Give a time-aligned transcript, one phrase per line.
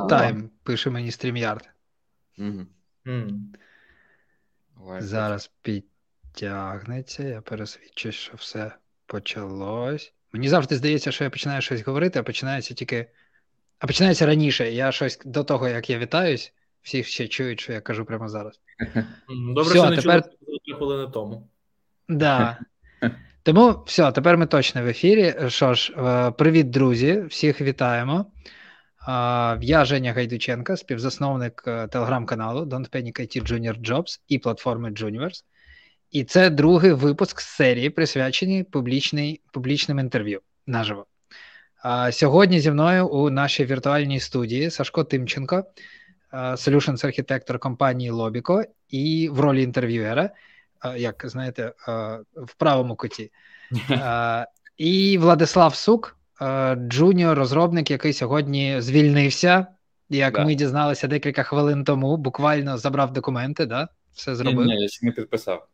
[0.00, 1.62] тайм, пише мені StreamYard.
[2.38, 2.66] Угу.
[4.98, 8.72] Зараз підтягнеться, я пересвідчусь, що все
[9.06, 10.12] почалось.
[10.32, 13.10] Мені завжди здається, що я починаю щось говорити, а починається тільки.
[13.78, 14.72] А починається раніше.
[14.72, 16.52] Я щось до того, як я вітаюсь,
[16.82, 18.60] всі ще чують, що я кажу прямо зараз.
[19.28, 20.22] Добре, все, що не тепер...
[20.22, 21.48] чули хвилини тому.
[22.08, 22.58] Да.
[23.42, 25.34] Тому все, тепер ми точно в ефірі.
[25.48, 28.26] Що ж, е, привіт, друзі, всіх вітаємо.
[29.06, 35.44] Я Женя Гайдученка, співзасновник е, телеграм-каналу Don't Panic IT Junior Jobs і платформи Juniverse.
[36.10, 38.64] І це другий випуск з серії, присвячений
[39.52, 41.06] публічним інтерв'ю наживо.
[42.10, 45.64] Сьогодні зі мною у нашій віртуальній студії Сашко Тимченко,
[46.32, 50.30] Solutions архітектор компанії Лобіко, і в ролі інтерв'юера,
[50.96, 51.72] як знаєте,
[52.36, 53.30] в правому куті.
[54.76, 56.16] І Владислав Сук,
[56.74, 59.66] джуніор розробник, який сьогодні звільнився.
[60.08, 60.44] Як да.
[60.44, 63.88] ми дізналися декілька хвилин тому, буквально забрав документи, да?
[64.14, 64.66] все зробив.
[64.66, 65.66] Ні, ні, я ще не підписав.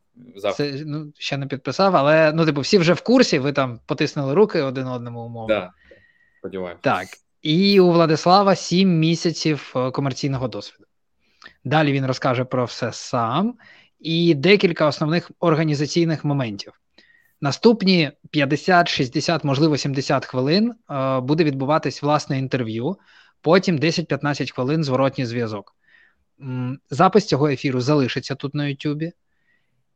[0.57, 4.35] Це, ну, Ще не підписав, але ну, типу, всі вже в курсі, ви там потиснули
[4.35, 5.55] руки один одному умовно.
[5.55, 5.71] Да.
[6.39, 6.83] Сподіваємося.
[6.83, 7.09] Так.
[7.43, 10.85] І у Владислава сім місяців е, комерційного досвіду.
[11.65, 13.55] Далі він розкаже про все сам
[14.01, 16.73] і декілька основних організаційних моментів.
[17.41, 22.97] Наступні 50, 60, можливо, 70 хвилин е, буде відбуватись власне інтерв'ю,
[23.41, 25.77] потім 10-15 хвилин зворотній зв'язок.
[26.91, 29.13] Запис цього ефіру залишиться тут на Ютубі,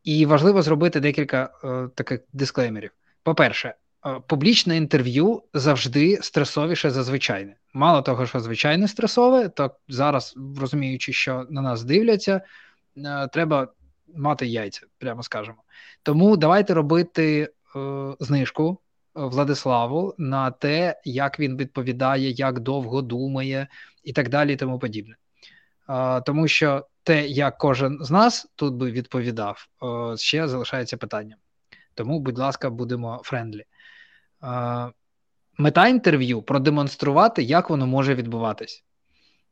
[0.05, 2.91] і важливо зробити декілька е, таких дисклеймерів.
[3.23, 3.75] По-перше,
[4.07, 7.57] е, публічне інтерв'ю завжди стресовіше за звичайне.
[7.75, 12.41] Мало того, що звичайне стресове, то зараз, розуміючи, що на нас дивляться,
[13.33, 13.69] треба
[14.15, 15.64] мати яйця, прямо скажемо.
[16.03, 17.79] Тому давайте робити е,
[18.21, 18.79] знижку
[19.15, 23.69] Владиславу на те, як він відповідає, як довго думає
[24.05, 25.17] і так далі, і тому подібне.
[25.89, 31.39] Е, тому що те, як кожен з нас тут би відповідав, е, ще залишається питанням.
[31.95, 33.65] Тому, будь ласка, будемо friendly.
[34.45, 34.91] Е,
[35.59, 38.85] мета інтерв'ю продемонструвати, як воно може відбуватись.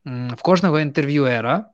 [0.05, 1.65] В кожного інтерв'юера, е,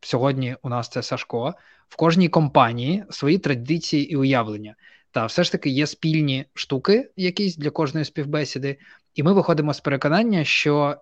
[0.00, 1.54] сьогодні у нас це Сашко,
[1.88, 4.74] в кожній компанії свої традиції і уявлення.
[5.10, 8.78] Та все ж таки є спільні штуки, якісь для кожної співбесіди,
[9.14, 10.96] і ми виходимо з переконання, що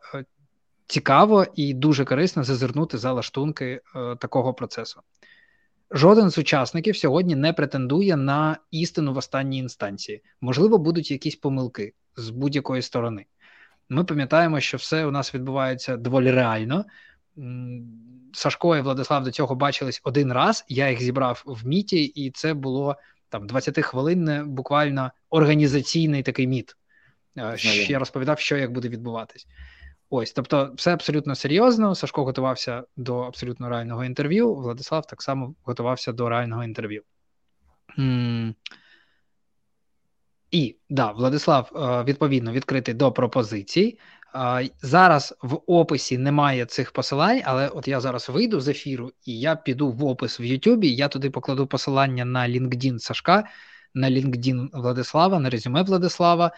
[0.87, 5.01] цікаво і дуже корисно зазирнути за лаштунки е, такого процесу.
[5.91, 10.23] Жоден з учасників сьогодні не претендує на істину в останній інстанції.
[10.41, 13.27] Можливо, будуть якісь помилки з будь-якої сторони.
[13.89, 16.85] Ми пам'ятаємо, що все у нас відбувається доволі реально.
[18.33, 20.65] Сашко і Владислав до цього бачились один раз.
[20.69, 22.97] Я їх зібрав в міті, і це було
[23.29, 26.77] там 20 хвилинне буквально організаційний такий міт.
[27.39, 27.57] Е,
[27.89, 29.47] я розповідав, що як буде відбуватись.
[30.11, 31.95] Ось, тобто, все абсолютно серйозно.
[31.95, 34.55] Сашко готувався до абсолютно реального інтерв'ю.
[34.55, 37.03] Владислав так само готувався до реального інтерв'ю.
[40.51, 43.99] І да, Владислав е, відповідно відкритий до пропозицій.
[44.83, 49.57] Зараз в описі немає цих посилань, але от я зараз вийду з ефіру і я
[49.57, 50.95] піду в опис в Ютубі.
[50.95, 53.45] Я туди покладу посилання на LinkedIn Сашка,
[53.95, 56.51] на LinkedIn Владислава, на резюме Владислава.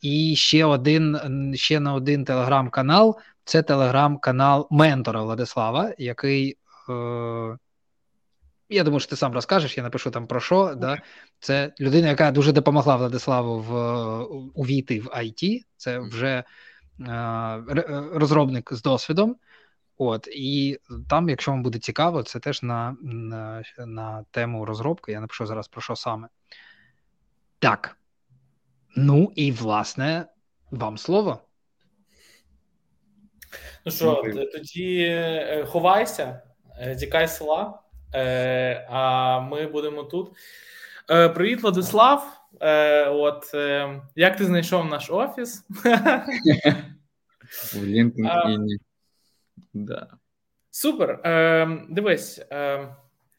[0.00, 1.18] І ще один
[1.54, 6.58] ще на один телеграм-канал це телеграм-канал ментора Владислава, який.
[6.88, 7.56] Е,
[8.68, 10.56] я думаю, що ти сам розкажеш, я напишу там про що.
[10.56, 10.76] Okay.
[10.76, 10.98] Да?
[11.40, 13.74] Це людина, яка дуже допомогла Владиславу в
[14.54, 15.60] увійти в IT.
[15.76, 16.44] Це вже
[18.12, 19.36] розробник з досвідом.
[19.98, 25.12] От, І там, якщо вам буде цікаво, це теж на, на, на тему розробки.
[25.12, 26.28] Я напишу зараз про що саме.
[27.58, 27.96] Так.
[28.96, 30.26] Ну і власне
[30.70, 31.40] вам слово.
[33.84, 36.42] Ну що, тоді е, ховайся,
[36.78, 37.82] е, тікай села,
[38.14, 40.32] е, а ми будемо тут.
[41.06, 42.35] Привіт, Владислав.
[43.06, 43.54] От
[44.16, 45.64] як ти знайшов наш офіс?
[47.74, 48.66] В LinkedIn.
[49.74, 50.08] Да.
[50.70, 51.20] Супер.
[51.88, 52.40] Дивись.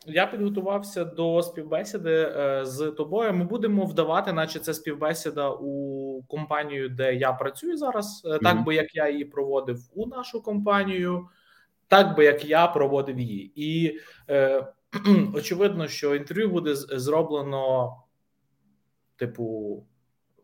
[0.10, 3.34] Я підготувався до співбесіди е, з тобою.
[3.34, 8.40] Ми будемо вдавати, наче це співбесіда у компанію, де я працюю зараз, mm-hmm.
[8.40, 11.28] так би як я її проводив у нашу компанію,
[11.88, 14.00] так би як я проводив її, і
[14.30, 14.68] е,
[15.36, 17.96] очевидно, що інтерв'ю буде зроблено,
[19.18, 19.84] типу,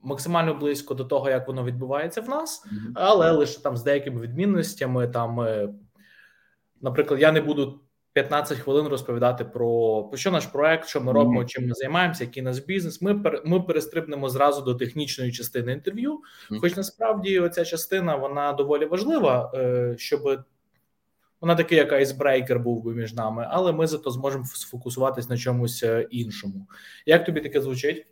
[0.01, 2.91] максимально близько до того, як воно відбувається в нас, mm-hmm.
[2.95, 5.07] але лише там з деякими відмінностями.
[5.07, 5.69] Там, е,
[6.81, 7.79] наприклад, я не буду
[8.13, 12.43] 15 хвилин розповідати про, про що наш проект, що ми робимо, чим ми займаємося, який
[12.43, 13.01] наш бізнес.
[13.01, 16.19] Ми ми перестрибнемо зразу до технічної частини інтерв'ю.
[16.61, 20.43] Хоч насправді оця частина вона доволі важлива, е, щоб
[21.41, 25.83] вона такий, як айсбрейкер був би між нами, але ми зато зможемо сфокусуватись на чомусь
[25.83, 26.67] е, іншому.
[27.05, 28.07] Як тобі таке звучить?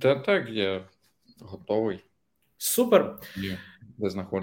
[0.00, 0.84] Та так, я
[1.40, 2.04] готовий.
[2.58, 3.18] Супер.
[3.36, 3.58] Є,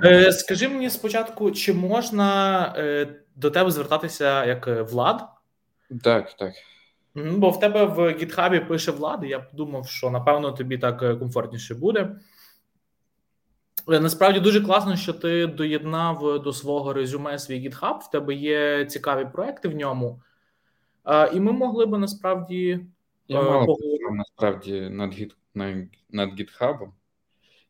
[0.03, 5.27] е, Скажи мені спочатку, чи можна е, до тебе звертатися як е, влад?
[6.03, 6.53] Так, так.
[7.15, 12.15] Бо в тебе в гітхабі пише влад, я подумав, що напевно тобі так комфортніше буде.
[13.87, 19.27] Насправді дуже класно, що ти доєднав до свого резюме свій GitHub, В тебе є цікаві
[19.33, 20.21] проекти в ньому,
[21.33, 22.79] і ми могли би насправді
[23.31, 25.35] я мало поговорити насправді над гід
[26.09, 26.91] над GitHub,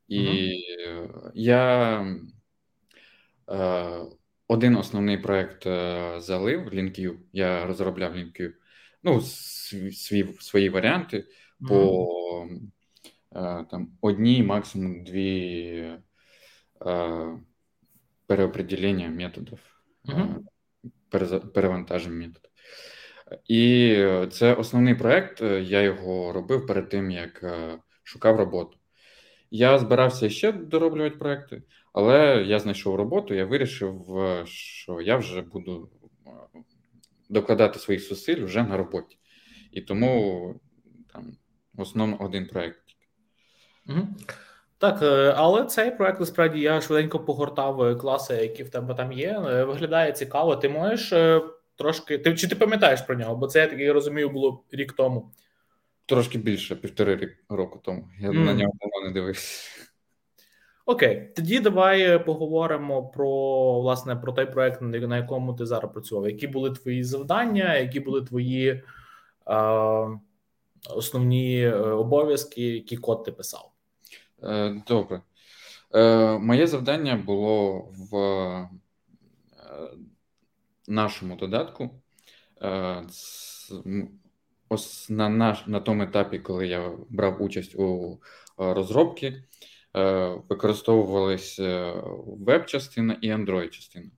[0.08, 0.54] і
[0.98, 1.32] угу.
[1.34, 2.02] я
[3.52, 4.02] е,
[4.48, 8.52] один основний проект е, залив LinkU, Я розробляв LinkU,
[9.04, 11.28] ну, свій, свої варіанти
[11.62, 11.70] угу.
[11.70, 12.48] по
[13.36, 16.00] е, там одній, максимум дві
[16.86, 17.38] е,
[18.26, 19.60] переопределення методів,
[20.06, 20.46] угу.
[21.54, 22.52] перевантаження методів.
[23.48, 23.96] І
[24.32, 25.42] це основний проект.
[25.62, 27.46] Я його робив перед тим, як
[28.04, 28.78] шукав роботу.
[29.52, 31.64] Я збирався ще дороблювати проекти,
[31.94, 34.06] але я знайшов роботу, я вирішив,
[34.46, 35.90] що я вже буду
[37.30, 39.18] докладати своїх зусиль вже на роботі.
[39.72, 40.56] І тому
[41.14, 41.38] там
[41.78, 42.82] основно один проект.
[43.90, 44.08] Угу.
[44.78, 49.12] Так, е, але цей проект насправді я швиденько погортав е, класи, які в тебе там
[49.12, 49.44] є.
[49.48, 50.56] Е, виглядає цікаво.
[50.56, 51.14] Ти можеш
[51.76, 52.18] трошки.
[52.18, 53.36] Ти чи ти пам'ятаєш про нього?
[53.36, 55.32] Бо це я так розумію, було рік тому.
[56.06, 58.08] Трошки більше, півтори року тому.
[58.20, 58.34] Я mm.
[58.34, 59.70] на нього давно не дивився.
[60.86, 63.30] Окей, тоді давай поговоримо про
[63.82, 66.26] власне про той проект, на якому ти зараз працював.
[66.26, 68.84] Які були твої завдання, які були твої е,
[70.96, 73.72] основні обов'язки, який код ти писав?
[74.44, 75.22] Е, добре.
[75.94, 78.70] Е, моє завдання було в е,
[80.88, 82.02] нашому додатку.
[84.70, 88.20] Ось на наш, на тому етапі, коли я брав участь у
[88.58, 89.44] розробці,
[90.50, 91.94] використовувалися
[92.26, 94.10] веб-частина і Android-частина.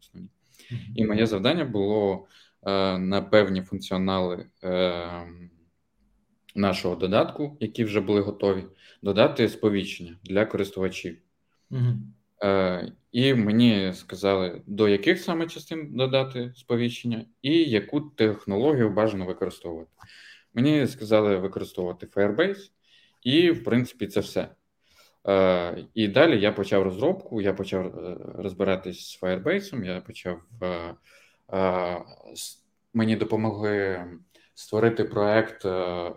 [0.96, 2.28] І моє завдання було
[2.98, 4.46] на певні функціонали
[6.56, 8.64] нашого додатку, які вже були готові,
[9.02, 11.18] додати сповіщення для користувачів.
[12.44, 19.92] Е, І мені сказали, до яких саме частин додати сповіщення, і яку технологію бажано використовувати.
[20.54, 22.72] Мені сказали використовувати Firebase,
[23.24, 24.50] і, в принципі, це все.
[25.28, 30.42] Е, І далі я почав розробку, я почав е, розбиратись з Firebase, я почав.
[32.94, 34.06] Мені допомогли
[34.54, 35.62] створити проект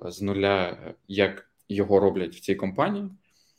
[0.04, 3.10] з нуля, як його роблять в цій компанії.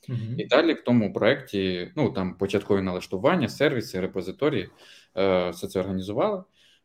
[0.09, 0.35] Mm-hmm.
[0.37, 4.69] І далі в тому проєкті, ну там початкові налаштування, сервіси, репозиторії,
[5.17, 6.43] е, все це організували,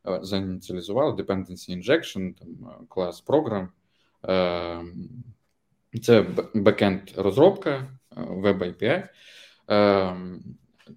[0.09, 3.69] е, заініціалізували, dependency injection, там клас програм.
[6.03, 9.09] Це бекенд розробка, Web API,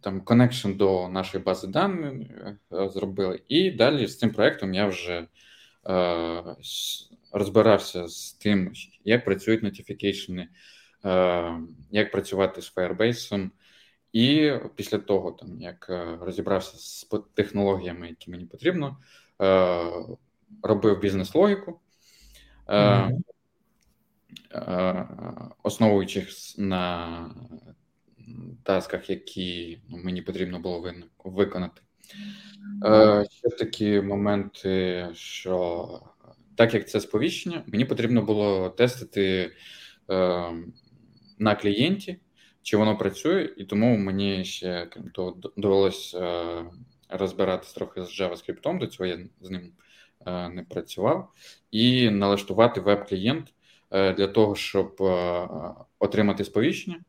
[0.02, 2.28] там connection до нашої бази даних
[2.72, 3.42] зробили.
[3.48, 5.28] І далі з цим проектом я вже
[5.90, 6.56] Е,
[7.32, 8.72] розбирався з тим,
[9.06, 10.50] як працюють нотифікейшени, е,
[11.92, 13.50] як працювати з Firebase.
[14.14, 18.98] І після того, там як е, розібрався з технологіями, які мені потрібно,
[20.64, 21.80] робив бізнес-логіку,
[22.68, 23.22] mm-hmm.
[25.64, 27.30] основуючись на
[28.64, 30.94] тасках, які ну, мені потрібно було
[31.24, 31.82] виконати.
[32.86, 35.88] Е, Ще такі моменти, що
[36.56, 39.52] так як це сповіщення, мені потрібно було тестити
[40.10, 40.52] е,
[41.40, 42.20] на клієнті,
[42.62, 46.66] чи воно працює, і тому мені ще крім того довелося е,
[47.10, 49.72] розбиратися трохи з JavaScript, до цього я з ним
[50.26, 51.32] е, не працював,
[51.72, 53.54] і налаштувати веб-клієнт
[53.92, 55.02] е, для того, щоб
[56.00, 57.00] отримати сповіщення.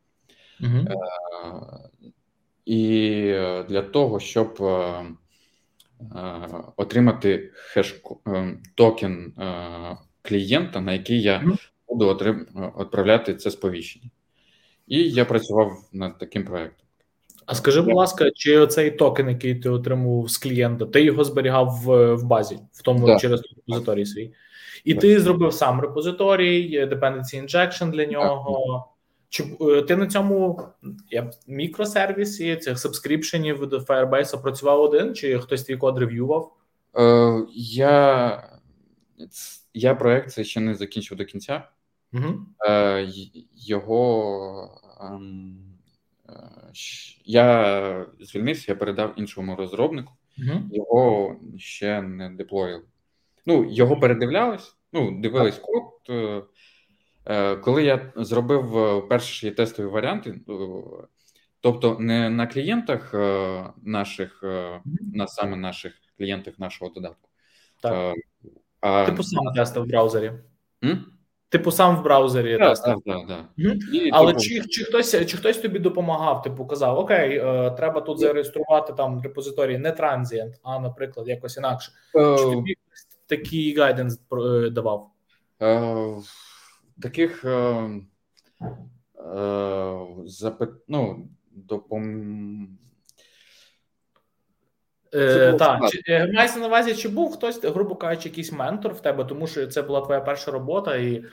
[2.64, 3.22] І
[3.68, 4.58] для того, щоб
[6.76, 8.02] отримати хеш
[8.74, 9.32] токен
[10.22, 12.14] клієнта, на який я буду
[12.78, 14.10] відправляти це сповіщення.
[14.86, 16.86] І я працював над таким проєктом.
[17.46, 21.80] А скажи, будь ласка, чи оцей токен, який ти отримував з клієнта, ти його зберігав
[21.84, 23.18] в в базі, в тому да.
[23.18, 24.32] через репозиторій свій?
[24.84, 25.00] І да.
[25.00, 28.84] ти зробив сам репозиторій, dependency injection для нього.
[29.28, 30.62] Чи е, ти на цьому
[31.10, 36.52] я мікросервісі цих сабскріпшенів до Firebase працював один, чи хтось твій код рев'ював?
[36.98, 38.42] Е, Я
[39.74, 41.68] я проект це ще не закінчив до кінця.
[42.12, 42.46] Угу.
[42.68, 43.08] Е,
[43.54, 45.58] Його ем,
[46.28, 46.32] е,
[47.24, 50.60] я звільнився, я передав іншому розробнику, угу.
[50.72, 52.82] його ще не деплоїли.
[53.46, 55.84] Ну, його передивлялись, ну, дивились код.
[56.08, 56.42] Е,
[57.24, 60.40] е, коли я зробив е, перші тестові варіанти,
[61.60, 63.14] тобто не на клієнтах
[63.82, 64.40] наших,
[65.14, 67.28] на саме наших клієнтах нашого додатку.
[67.82, 68.14] Так.
[68.80, 69.06] А...
[69.06, 70.32] Типу сам тестив в браузері.
[70.84, 71.15] М?
[71.56, 72.74] Типу сам в браузері да.
[73.06, 73.44] Да, да.
[73.92, 74.40] І, Але типу...
[74.40, 76.42] чи чи, хтось чи хтось тобі допомагав?
[76.42, 81.92] Типу казав: Окей, е, треба тут зареєструвати там репозиторій не транзієнт, а, наприклад, якось інакше.
[82.12, 82.76] Чи тобі
[83.26, 85.10] такий гайденс е, давав?
[85.62, 86.06] Е,
[87.02, 87.88] таких е,
[89.36, 92.68] е, запит, ну, допом...
[95.14, 99.24] Е, Так, е, мається на увазі, чи був хтось, грубо кажучи, якийсь ментор в тебе,
[99.24, 101.24] тому що це була твоя перша робота, і е,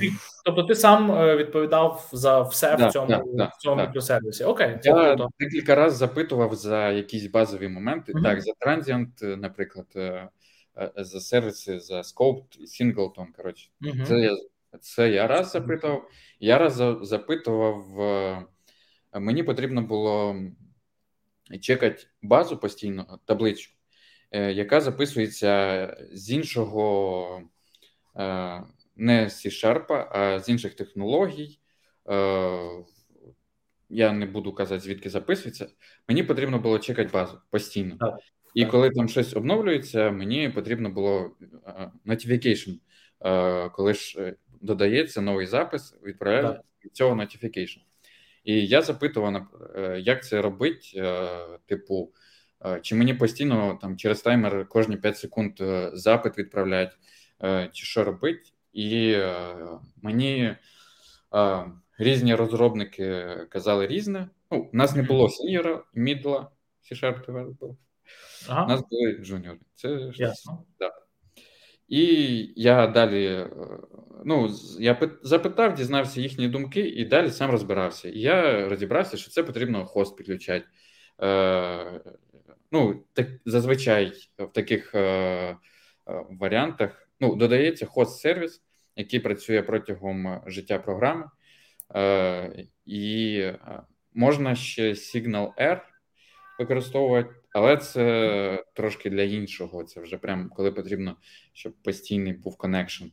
[0.00, 0.12] ти,
[0.44, 4.44] тобто ти сам відповідав за все да, в цьому да, в цьому да, мікросервісі.
[4.44, 5.28] Окей, це я круто.
[5.40, 8.12] декілька разів запитував за якісь базові моменти.
[8.12, 8.22] Uh-huh.
[8.22, 9.86] Так, за Transient, наприклад,
[10.96, 13.70] за сервіси, за Scope, Singleton, коротше.
[13.82, 14.04] Uh-huh.
[14.04, 14.36] Це я
[14.80, 16.10] це я раз запитував.
[16.40, 17.86] Я раз запитував,
[19.14, 20.36] мені потрібно було
[21.60, 23.74] чекати базу постійно, табличку,
[24.30, 27.44] е, яка записується з іншого, е,
[28.96, 31.58] не з C-Sharp, а з інших технологій.
[32.10, 32.84] Е,
[33.88, 35.68] я не буду казати, звідки записується.
[36.08, 37.96] Мені потрібно було чекати базу постійно.
[38.00, 38.18] Так.
[38.54, 41.30] І коли там щось обновлюється, мені потрібно було
[42.06, 42.78] notification,
[43.72, 46.60] коли ж додається новий запис, відправляє
[46.92, 47.78] цього notification.
[48.44, 51.28] І я запитував, е, як це робить, е,
[51.66, 52.12] типу,
[52.66, 55.52] е, чи мені постійно там через таймер кожні 5 секунд
[55.92, 56.92] запит відправлять,
[57.72, 58.54] чи що робить.
[58.72, 59.16] І
[60.02, 60.56] мені
[61.98, 64.28] різні розробники казали різне.
[64.50, 66.50] Ну, У нас не було сеньора, мідла,
[66.82, 67.76] C-Sharp Developer.
[68.48, 68.64] Ага.
[68.64, 69.58] У нас були джуніори.
[69.74, 70.64] Це Ясно.
[70.78, 70.92] Да.
[71.88, 73.46] І я далі
[74.24, 78.08] ну, я запитав, дізнався їхні думки, і далі сам розбирався.
[78.08, 80.66] І я розібрався, що це потрібно хост підключати.
[81.22, 82.00] Е,
[82.72, 85.56] Ну, так, зазвичай в таких е, е
[86.40, 88.62] варіантах ну, додається хост-сервіс,
[88.96, 91.26] який працює протягом життя програми.
[91.94, 93.82] Е, І е,
[94.14, 95.80] можна ще Signal R
[96.58, 97.34] використовувати.
[97.52, 99.84] Але це трошки для іншого.
[99.84, 101.16] Це вже прям коли потрібно,
[101.52, 103.04] щоб постійний був коннекшн.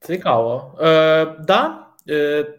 [0.00, 0.78] Цікаво.
[0.80, 2.58] Е, да, е,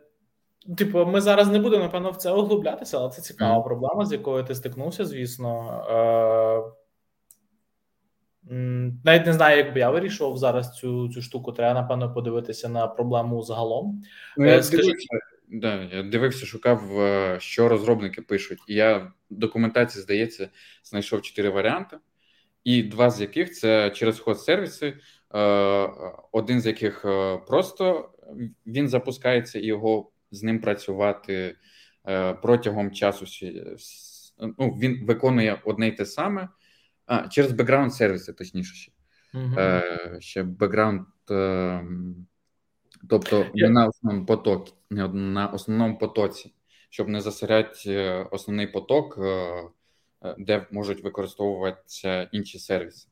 [0.77, 3.63] Типу, ми зараз не будемо, напевно, в це углублятися, але це цікава mm.
[3.63, 5.81] проблема, з якою ти стикнувся, звісно.
[5.89, 6.76] Е,
[9.03, 11.51] навіть не знаю, як би я вирішував зараз цю цю штуку.
[11.51, 14.03] Треба, напевно, подивитися на проблему загалом.
[14.37, 14.83] Ну, я, Скажи...
[14.83, 15.07] дивився,
[15.47, 18.59] да, я дивився, шукав, е, що розробники пишуть.
[18.67, 20.49] І я в документації, здається,
[20.83, 21.97] знайшов чотири варіанти
[22.67, 24.93] і два з яких це через hosted сервіси,
[25.35, 25.39] е,
[26.31, 28.09] один з яких е, просто
[28.65, 31.55] він запускається і його з ним працювати
[32.07, 33.25] е, протягом часу.
[34.39, 36.49] Ну, Він виконує одне й те саме
[37.07, 38.91] а, через бекграунд сервіси, точніше ще.
[39.33, 40.19] Uh-huh.
[40.19, 41.01] Ще бекграунд,
[43.09, 46.53] тобто не на основному потоці, не на основному потоці,
[46.89, 49.19] щоб не засоряти основний поток
[50.23, 53.07] Е, де можуть використовуватися інші сервіси.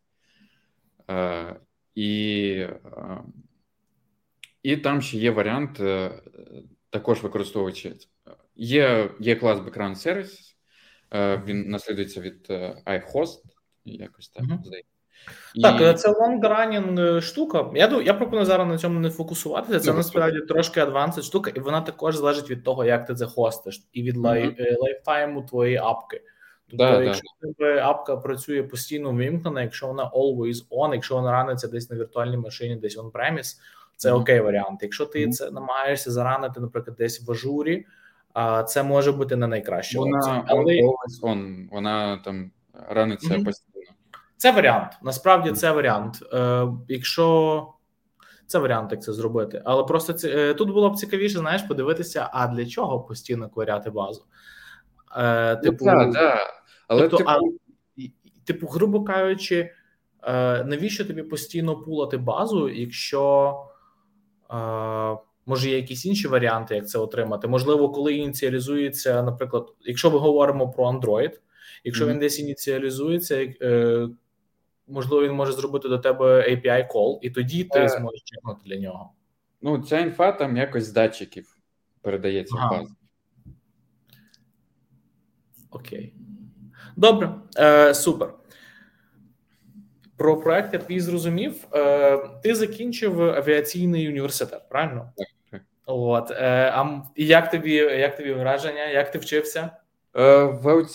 [1.09, 1.55] Е,
[1.95, 3.23] і е,
[4.63, 5.81] і там ще є варіант,
[6.89, 7.95] також використовуючи.
[8.55, 10.55] Є є клас Background Services,
[11.45, 12.47] він наслідується від
[12.85, 13.41] iHost,
[13.86, 14.63] якось так uh-huh.
[14.63, 14.92] здається.
[15.62, 17.72] Так, це long-running штука.
[17.75, 19.80] Я я пропоную зараз на цьому не фокусуватися.
[19.80, 23.88] Це насправді трошки advanced штука, і вона також залежить від того, як ти це хостиш,
[23.94, 24.80] і від uh-huh.
[24.79, 26.22] lifetime 'у твоєї апки.
[26.70, 27.48] Тобто, да, якщо да.
[27.48, 32.38] тебе апка працює постійно вимкнена, якщо вона always on, якщо вона раниться десь на віртуальній
[32.38, 33.56] машині, десь on-premise,
[33.96, 34.20] це mm-hmm.
[34.20, 34.80] окей варіант.
[34.82, 35.32] Якщо ти mm-hmm.
[35.32, 37.86] це намагаєшся заранити, наприклад, десь в ажурі,
[38.34, 40.00] а це може бути не найкраще.
[40.00, 40.82] Вона Але...
[41.24, 42.51] on, вона там
[42.89, 43.46] раниться mm-hmm.
[43.46, 43.75] постійно.
[44.38, 44.92] Це варіант.
[45.04, 46.24] Насправді це варіант.
[46.34, 47.68] Е, Якщо
[48.48, 52.30] це варіант, як це зробити, але просто це е, тут було б цікавіше, знаєш, подивитися,
[52.34, 54.25] а для чого постійно кваряти базу.
[55.18, 56.39] Е, Типу, да, да.
[56.88, 57.30] Але тобто, типу...
[57.30, 57.39] А,
[58.46, 59.72] типу, грубо кажучи,
[60.24, 63.56] е, навіщо тобі постійно пулати базу, якщо
[64.54, 67.48] е, Може, є якісь інші варіанти, як це отримати?
[67.48, 71.32] Можливо, коли ініціалізується, наприклад, якщо ми говоримо про Android,
[71.84, 72.10] якщо mm-hmm.
[72.10, 74.08] він десь ініціалізується, е,
[74.88, 78.80] можливо, він може зробити до тебе API call, і тоді ти е, зможеш чекнути для
[78.80, 79.12] нього.
[79.62, 81.58] Ну, ця інфа там якось з датчиків
[82.01, 82.68] передається ага.
[82.68, 82.96] в базу.
[85.72, 86.13] Окей.
[86.96, 88.34] Добре, е, супер.
[90.18, 91.68] Про проект я твій зрозумів.
[91.74, 95.12] Е, Ти закінчив авіаційний університет, правильно?
[95.18, 95.27] Так.
[95.51, 95.62] так.
[95.86, 96.32] От.
[96.32, 98.86] Е, А як тобі як тобі враження?
[98.86, 99.70] Як ти вчився?
[100.15, 100.86] Е, В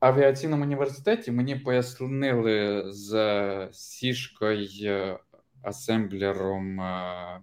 [0.00, 5.18] авіаційному університеті мені пояснили з сішкою,
[5.62, 7.40] асемблером е,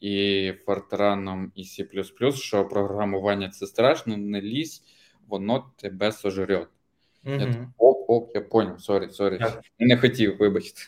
[0.00, 4.82] і фортраном і C++, що програмування це страшно, не лізь,
[5.28, 6.68] воно тебе сожрет.
[7.24, 7.40] Mm-hmm.
[7.40, 9.38] Я так, ок, ок, я поняв, сорі, сорі.
[9.78, 10.80] Я не хотів, вибачте.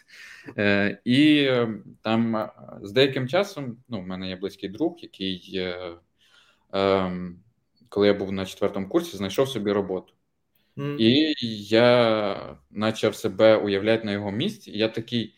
[0.59, 1.69] Е, І е,
[2.03, 2.51] там е,
[2.83, 5.93] з деяким часом, ну, в мене є близький друг, який, е,
[6.75, 7.13] е,
[7.89, 10.13] коли я був на четвертому курсі, знайшов собі роботу.
[10.77, 10.97] Mm-hmm.
[10.99, 11.35] І
[11.69, 14.71] я почав себе уявляти на його місці.
[14.71, 15.35] І я такий,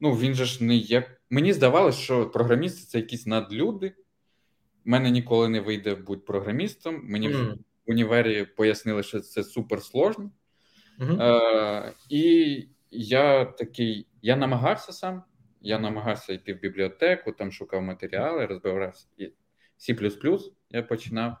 [0.00, 1.16] ну він же ж не є.
[1.30, 3.94] Мені здавалося, що програмісти це якісь надлюди.
[4.86, 7.00] У мене ніколи не вийде бути програмістом.
[7.04, 7.54] Мені mm-hmm.
[7.54, 10.30] в універі пояснили, що це супер сложно.
[11.00, 11.22] Uh-huh.
[11.22, 15.22] Е, І я такий, я намагався сам,
[15.60, 19.06] я намагався йти в бібліотеку, там шукав матеріали, розбирався.
[19.78, 21.36] C я починав.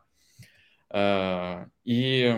[0.94, 2.32] Е, І,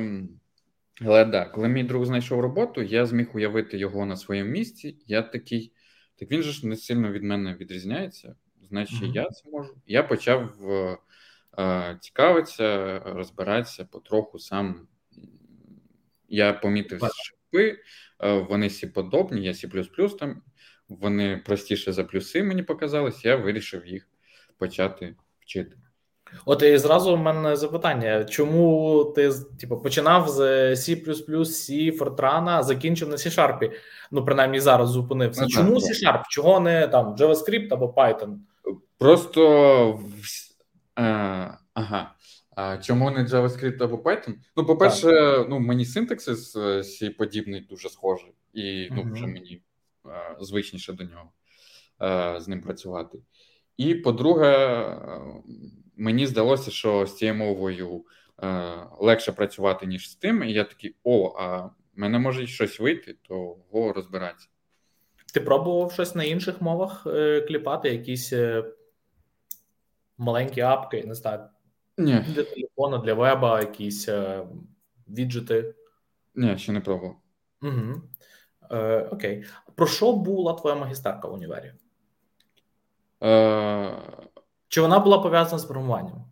[1.01, 4.97] але да, коли мій друг знайшов роботу, я зміг уявити його на своєму місці.
[5.07, 5.73] Я такий,
[6.17, 8.37] так він же ж не сильно від мене відрізняється,
[8.69, 9.15] значить, uh-huh.
[9.15, 9.75] я це можу.
[9.87, 10.71] Я почав
[11.59, 14.87] е, цікавитися, розбиратися потроху сам
[16.33, 17.79] я помітив шипи,
[18.21, 20.43] е, вони всі подобні, я C++ там,
[20.89, 24.09] вони простіше за плюси мені показались, я вирішив їх
[24.59, 25.77] почати вчити.
[26.45, 32.63] От і зразу в мене запитання: чому ти типу, починав з C, C, Fortran, а
[32.63, 33.73] закінчив на C-Sharp?
[34.11, 35.43] Ну, принаймні зараз зупинився.
[35.43, 36.23] Ну, чому C-Sharp?
[36.29, 38.37] Чого не там JavaScript або Python?
[38.99, 40.01] Просто
[40.95, 42.15] а, е, ага.
[42.57, 44.35] А чому не JavaScript або Python?
[44.57, 45.47] Ну, по-перше, так.
[45.49, 49.63] ну мені синтаксис C подібний дуже схожий, і ну, вже мені
[50.05, 51.33] а, звичніше до нього
[51.99, 53.19] а, з ним працювати.
[53.77, 54.87] І по-друге,
[55.97, 58.05] мені здалося, що з цією мовою
[58.37, 60.43] а, легше працювати, ніж з тим.
[60.43, 64.49] І я такий: о, а мене може щось вийти, то го розбиратися.
[65.35, 68.65] Ти пробував щось на інших мовах е, кліпати, якісь е,
[70.19, 71.41] маленькі апки, не знаю.
[71.99, 72.25] Ні.
[72.29, 74.47] Для телефону, для веба, якісь е,
[75.09, 75.75] віджити.
[76.35, 77.17] Ні, ще не пробував.
[77.63, 78.03] Угу.
[78.71, 79.45] Е, Окей.
[79.75, 81.73] Про що була твоя магістерка в універі?
[83.23, 83.93] Е...
[84.69, 86.25] Чи вона була пов'язана з програмуванням?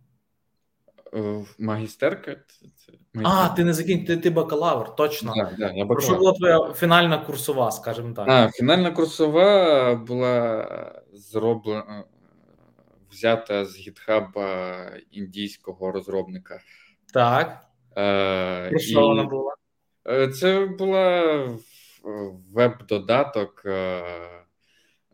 [1.15, 2.37] Е, магістерка?
[3.25, 5.33] А, ти не закінчив, ти, ти бакалавр, точно.
[5.37, 8.29] Да, да, я Про що була твоя фінальна курсова, скажімо так?
[8.29, 10.67] А, Фінальна курсова була
[11.13, 12.05] зроблена
[13.11, 14.77] взята з гітхаба
[15.11, 16.61] індійського розробника.
[17.15, 17.67] Так.
[17.97, 19.05] Е, Про що і...
[19.05, 19.55] вона була?
[20.09, 21.23] Е, це була
[22.53, 24.03] веб-додаток, е,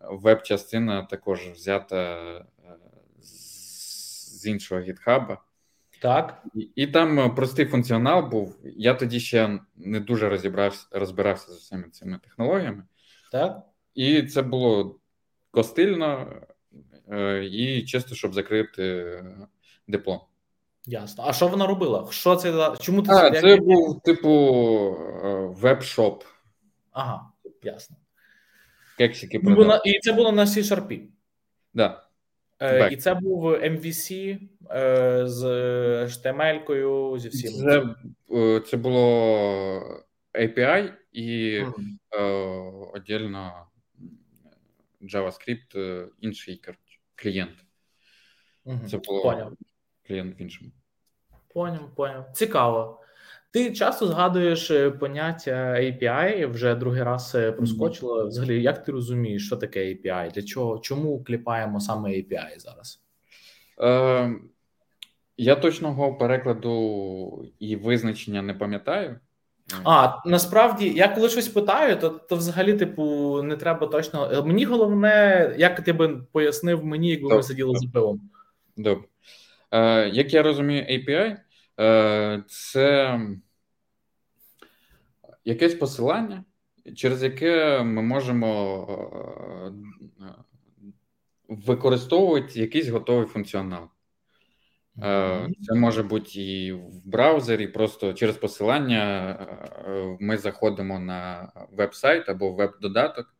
[0.00, 2.44] веб-частина також взята е,
[3.22, 5.42] з іншого гітхаба.
[6.02, 6.42] Так.
[6.54, 8.56] І, і там простий функціонал був.
[8.64, 12.82] Я тоді ще не дуже розібрався, розбирався з усіми цими технологіями.
[13.32, 13.62] Так.
[13.94, 14.98] І це було
[15.50, 16.32] костильно.
[17.12, 19.36] Е, і чисто, щоб закрити е,
[19.88, 20.20] диплом.
[20.86, 21.24] Ясно.
[21.26, 22.08] А що вона робила?
[22.10, 24.30] Що це Чому ти А, Це був типу
[25.24, 26.24] е, веб-шоп.
[26.92, 27.28] Ага,
[27.62, 27.96] ясно.
[28.98, 29.82] Кексики продав.
[29.84, 31.00] І це було на C-Sharp?
[31.74, 32.06] Да.
[32.62, 34.38] Е, І це був MVC
[34.70, 35.44] е, з
[36.04, 37.52] HTML-кою, зі всім.
[37.52, 37.94] Це,
[38.60, 40.04] це було
[40.34, 41.72] API і mm-hmm.
[42.12, 42.22] е,
[42.94, 43.66] отдельно
[45.02, 46.62] JavaScript, інший
[47.14, 47.64] клієнт.
[48.64, 48.88] Угу.
[48.90, 49.52] Це було Поняв.
[50.06, 50.70] клієнт в іншому.
[51.54, 52.30] Поняв, поняв.
[52.32, 53.00] Цікаво.
[53.50, 58.26] Ти часто згадуєш е, поняття API, вже другий раз е, проскочило.
[58.26, 60.32] Взагалі, як ти розумієш, що таке API?
[60.32, 60.78] Для чого?
[60.78, 63.00] Чому кліпаємо саме API зараз?
[63.80, 64.30] Е,
[65.36, 69.20] Я точного перекладу і визначення не пам'ятаю.
[69.84, 74.42] А насправді я коли щось питаю, то то взагалі, типу, не треба точно.
[74.46, 78.20] Мені головне, як ти би пояснив мені, якби ми сиділи за пивом.
[78.76, 79.04] Добре.
[79.70, 81.44] Е, Як я розумію, API е,
[82.46, 83.20] це
[85.44, 86.44] якесь посилання,
[86.94, 88.86] через яке ми можемо
[91.48, 93.88] використовують якийсь готовий функціонал.
[95.02, 99.30] Е, це може бути і в браузері, просто через посилання
[99.86, 103.34] е, ми заходимо на веб-сайт або веб-додаток,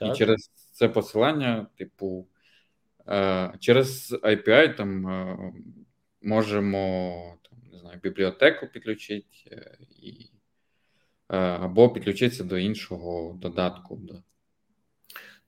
[0.00, 2.26] і через це посилання, типу,
[3.08, 5.06] е, через API там
[6.22, 7.34] можемо
[7.80, 9.26] знаю, бібліотеку підключити
[10.02, 10.30] і,
[11.28, 14.00] або підключитися до іншого додатку.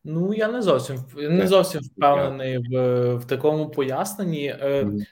[0.05, 4.55] Ну, я не зовсім не зовсім впевнений в в такому поясненні.
[4.55, 5.05] Mm-hmm.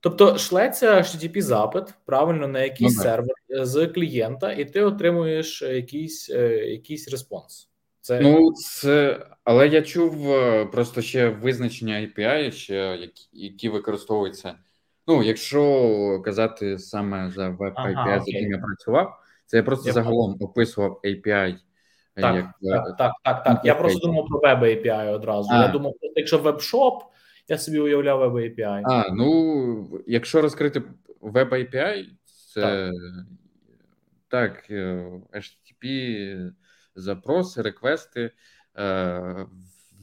[0.00, 5.62] Тобто шлеться http запит правильно на якийсь ну, сервер е, з клієнта, і ти отримуєш
[5.62, 7.68] е, якийсь е, якийсь респонс.
[8.00, 10.34] Це ну це але я чув
[10.72, 14.54] просто ще визначення API, ще які, які використовуються.
[15.08, 19.88] Ну, якщо казати саме за веб API, ага, з яким я працював, це я просто
[19.88, 20.42] я загалом б...
[20.42, 21.56] описував API.
[22.14, 23.64] Так, як, так, так, так, так.
[23.64, 25.48] Я просто думав про веб API одразу.
[25.52, 25.62] А.
[25.62, 27.02] Я думав, якщо веб-шоп,
[27.48, 28.82] я собі уявляв Web API.
[28.84, 30.82] А, ну, якщо розкрити
[31.20, 32.04] Web API,
[32.54, 32.90] це
[34.28, 36.50] так, так е, HTTP
[36.94, 38.30] запроси, реквести
[38.78, 39.46] е,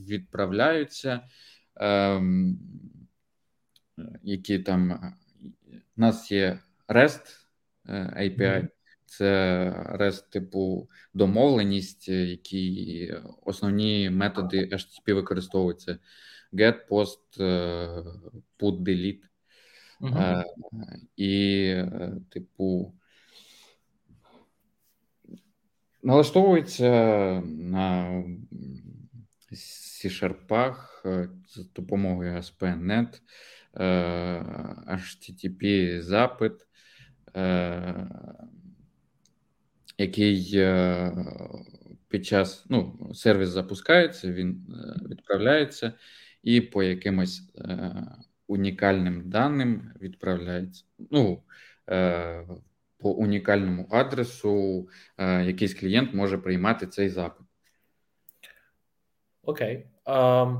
[0.07, 1.21] відправляються,
[1.81, 2.21] е,
[4.23, 5.13] які там
[5.97, 7.21] у нас є REST
[7.89, 8.37] API.
[8.37, 8.67] Mm-hmm.
[9.05, 13.13] Це REST типу домовленість, які
[13.45, 15.99] основні методи HTTP використовуються
[16.55, 18.03] get, post, е,
[18.59, 19.23] put, delete.
[20.01, 20.43] Uh-huh.
[21.15, 22.93] І, е, типу,
[26.03, 26.91] налаштовується
[27.45, 28.23] на
[29.51, 30.75] C-Sharp
[31.47, 33.21] з допомогою ASP.NET,
[34.87, 36.53] HTTP запит,
[39.97, 40.65] який
[42.07, 44.65] під час ну, сервіс запускається, він
[45.09, 45.93] відправляється
[46.43, 47.41] і по якимось
[48.47, 50.83] унікальним даним відправляється.
[51.11, 51.43] Ну,
[53.05, 57.45] по унікальному адресу е, якийсь клієнт може приймати цей запит.
[59.43, 59.87] Окей.
[60.05, 60.55] А,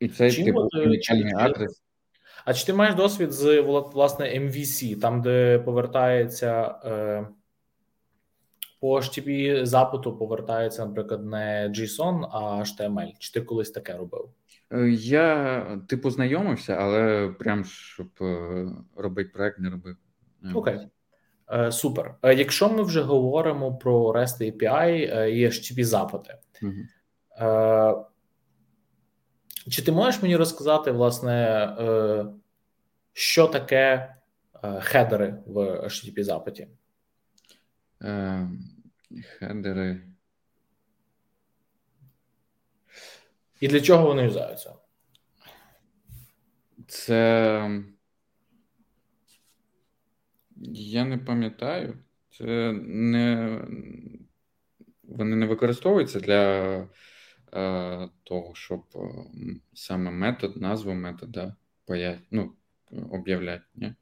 [0.00, 1.82] І цей типу унікальний адрес.
[2.48, 3.60] А чи ти маєш досвід з
[3.92, 7.26] власне MVC, там, де повертається е,
[8.80, 13.12] по HTTP запиту, повертається, наприклад, не JSON, а HTML?
[13.18, 14.28] Чи ти колись таке робив?
[14.72, 19.96] Е, я, типу, знайомився, але прям щоб е, робити проект, не робив.
[20.54, 20.78] Окей.
[21.52, 22.14] Е, супер.
[22.22, 26.72] Якщо ми вже говоримо про REST API і HTTP запити, угу.
[29.70, 31.68] Чи ти можеш мені розказати, власне,
[33.12, 34.14] що таке
[34.80, 36.68] хедери в HTTP запиті?
[39.38, 40.00] Хедери.
[43.60, 44.74] І для чого вони юзаються?
[46.88, 47.82] Це.
[50.72, 51.98] Я не пам'ятаю.
[52.30, 53.60] Це не.
[55.02, 56.88] Вони не використовуються для е,
[58.24, 59.00] того, щоб е,
[59.74, 61.54] саме метод, назву метода
[61.86, 62.18] поя...
[62.30, 62.52] ну,
[63.10, 63.62] об'являти.
[63.74, 63.94] Ні?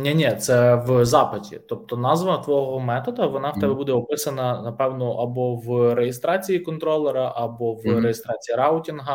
[0.00, 1.60] Ні, ні, це в запиті.
[1.68, 7.74] Тобто назва твого метода вона в тебе буде описана, напевно, або в реєстрації контролера, або
[7.74, 8.00] в mm-hmm.
[8.00, 9.14] реєстрації раутінга,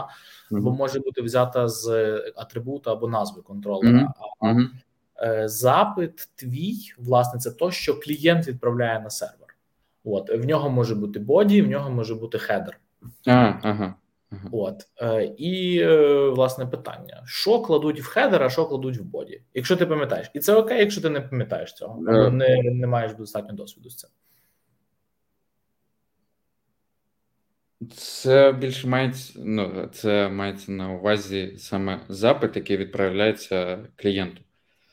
[0.51, 0.57] mm-hmm.
[0.57, 1.87] або може бути взята з
[2.35, 4.13] атрибута або назви контролера.
[4.39, 4.55] А
[5.25, 9.55] е, запит твій, власне, це то, що клієнт відправляє на сервер.
[10.03, 12.79] От в нього може бути боді, в нього може бути хедер.
[13.25, 13.95] Ага.
[14.31, 14.49] Uh-huh.
[14.51, 19.41] От е, і е, власне питання: що кладуть в хедер, а що кладуть в боді?
[19.53, 22.31] Якщо ти пам'ятаєш, і це окей, якщо ти не пам'ятаєш цього, uh-huh.
[22.31, 24.09] не не маєш достатньо досвіду з цим.
[27.93, 34.41] Це більше мається ну, це мається на увазі саме запит, який відправляється клієнту.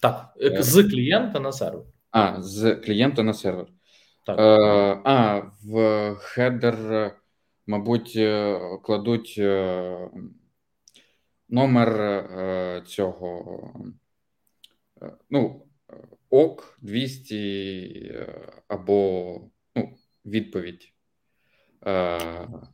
[0.03, 1.85] Так, е, з клієнта на сервер.
[2.11, 3.67] А, з клієнта на сервер.
[4.27, 4.39] Так.
[4.39, 7.13] Е, а, в хедер
[7.67, 10.11] мабуть, е, кладуть е,
[11.49, 13.75] номер е, цього,
[15.31, 15.67] ну,
[16.31, 18.25] ок 200
[18.69, 19.41] або
[19.77, 19.95] ну,
[20.27, 20.93] відповідь.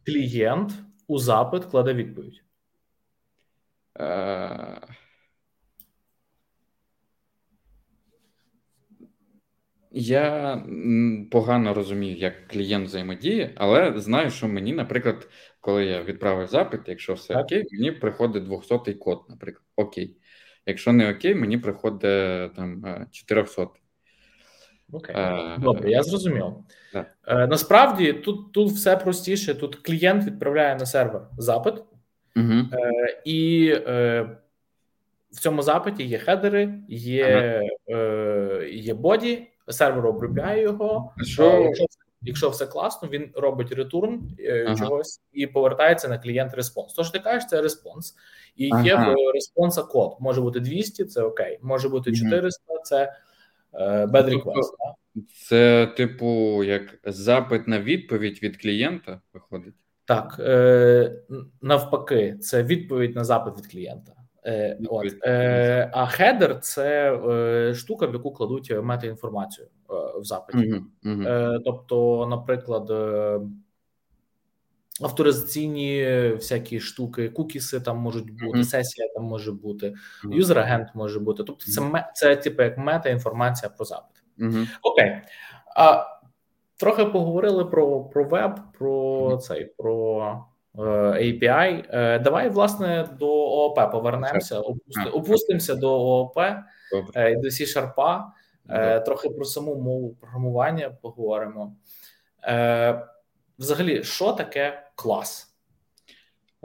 [0.07, 0.73] Клієнт
[1.07, 2.43] у запит кладе відповідь.
[9.91, 10.57] Я
[11.31, 15.29] погано розумію, як клієнт взаємодіє, але знаю, що мені, наприклад,
[15.61, 17.45] коли я відправив запит, якщо все так.
[17.45, 20.17] окей, мені приходить 200-й код, наприклад, окей.
[20.67, 23.63] Якщо не окей, мені приходить там 400.
[23.63, 23.67] Е,
[24.93, 26.45] окей, е, добре, я зрозумів.
[26.95, 29.55] Е, насправді тут тут все простіше.
[29.55, 31.75] Тут клієнт відправляє на сервер запит,
[32.37, 32.55] Угу.
[33.25, 33.73] І
[35.31, 38.63] в цьому запиті є хедери, є ага.
[38.63, 41.13] є боді, сервер обробляє його.
[41.23, 41.61] Що?
[41.61, 41.85] Якщо,
[42.23, 44.21] якщо все класно, він робить return
[44.67, 44.77] ага.
[44.77, 46.93] чогось і повертається на клієнт response.
[46.93, 48.17] Тож ти кажеш, це response.
[48.57, 48.85] І ага.
[48.85, 50.17] є в response 'а код.
[50.21, 53.13] Може бути 200, це окей, може бути 400, це
[53.83, 54.73] bad request.
[55.49, 59.75] Це, типу, як запит на відповідь від клієнта виходить?
[60.05, 61.13] Так, е,
[61.63, 64.13] навпаки, це відповідь на запит від клієнта.
[64.49, 65.07] Е, от.
[65.25, 70.59] Е, А хедер це е, штука, в яку кладуть метаінформацію е, в запиті.
[70.59, 71.57] Uh-huh, uh-huh.
[71.57, 73.41] Е, Тобто, наприклад, е,
[75.03, 78.65] авторизаційні всякі штуки, кукіси там можуть бути, uh-huh.
[78.65, 81.45] сесія там може бути, юзер-агент може бути.
[81.45, 84.23] Тобто, це це типу як мета-інформація про запит.
[84.83, 85.17] Окей.
[85.77, 86.05] А
[86.77, 90.45] трохи поговорили про про веб, про цей про
[90.83, 91.85] API.
[91.91, 96.39] Е, давай, власне, до ООП повернемося, опусти, опустимося до ООП
[97.15, 98.25] е, до C-Sharp.
[98.71, 101.77] Е, трохи про саму мову програмування поговоримо.
[102.45, 103.07] Е,
[103.59, 105.55] Взагалі, що таке клас?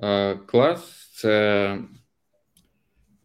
[0.04, 1.78] Е, клас це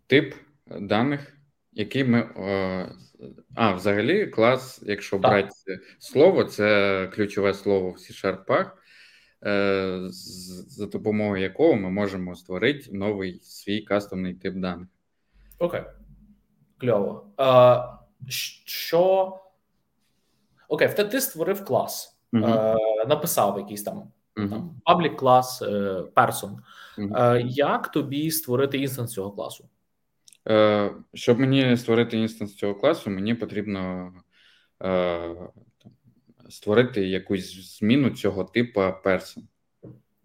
[0.07, 0.35] тип
[0.66, 1.37] даних,
[1.72, 2.88] який ми е,
[3.55, 5.48] а, взагалі, клас, якщо брати
[5.98, 8.70] слово, це ключове слово в C-Sharp, е,
[9.40, 14.88] за допомогою якого ми можемо створити новий свій кастомний тип даних.
[15.59, 15.83] Окей.
[16.79, 17.27] Кльово.
[17.37, 17.85] А,
[18.29, 19.38] Що.
[20.68, 25.62] Окей, ти створив клас, uh написав якийсь там uh там public клас,
[26.14, 26.57] person.
[26.98, 29.68] uh Як тобі створити інстанс цього класу?
[30.48, 34.12] Е, щоб мені створити інстанс цього класу, мені потрібно
[34.83, 35.37] е,
[36.49, 39.43] створити якусь зміну цього типу person.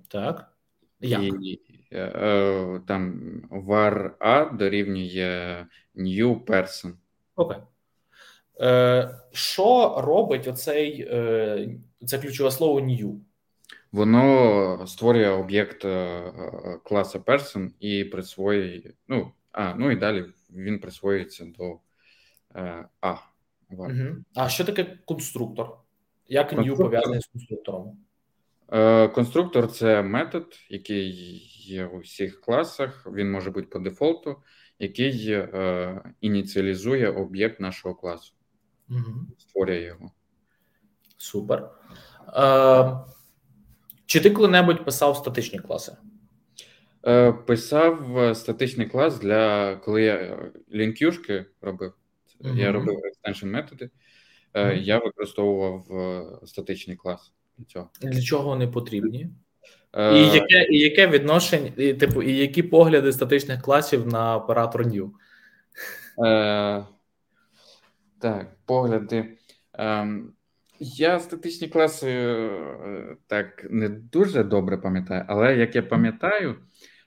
[0.08, 0.54] Так.
[1.00, 1.22] Як?
[1.22, 1.60] І
[1.92, 6.94] е, там var A дорівнює new person.
[7.36, 7.58] Окей.
[8.62, 11.70] Е, Що робить оцей е,
[12.06, 13.20] це ключове слово new?
[13.92, 15.82] Воно створює об'єкт
[16.84, 21.80] класу person і присвоює, ну, а, ну і далі він присвоюється до
[22.56, 23.16] е, А.
[23.70, 24.16] Угу.
[24.36, 25.83] А що таке конструктор?
[26.28, 27.98] Як new пов'язаний з конструктором?
[28.72, 31.12] Е, Конструктор це метод, який
[31.66, 33.08] є у всіх класах.
[33.14, 34.36] Він може бути по дефолту,
[34.80, 38.34] який е, ініціалізує об'єкт нашого класу,
[38.90, 39.28] угу.
[39.38, 40.12] створює його.
[41.18, 41.70] Супер.
[42.38, 42.98] Е,
[44.06, 45.96] Чи ти коли-небудь писав статичні класи?
[47.08, 51.94] Е, писав е, статичний клас для коли я е, лінкюшки робив.
[52.42, 52.58] Uh-huh.
[52.58, 53.90] Я робив екстеншн методи,
[54.54, 54.82] uh-huh.
[54.82, 55.86] я використовував
[56.46, 57.90] статичний клас для цього.
[58.02, 59.30] Для чого вони потрібні?
[59.94, 64.88] Uh, і яке і яке відношення, і, типу, і які погляди статичних класів на оператор
[64.88, 65.10] New?
[66.18, 66.86] Uh,
[68.20, 69.38] так, погляди.
[69.80, 70.24] Um,
[70.80, 72.50] я статичні класи
[73.28, 76.56] так не дуже добре пам'ятаю, але як я пам'ятаю.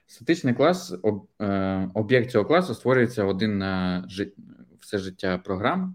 [0.09, 0.95] Статичний клас,
[1.41, 4.03] е, об'єкт цього класу створюється один на
[4.79, 5.93] все життя програми.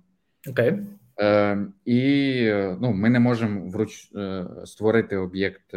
[0.48, 0.70] Окей.
[0.70, 0.84] Okay.
[1.22, 2.44] Е, і
[2.80, 5.74] ну, ми не можемо вруч е, створити об'єкт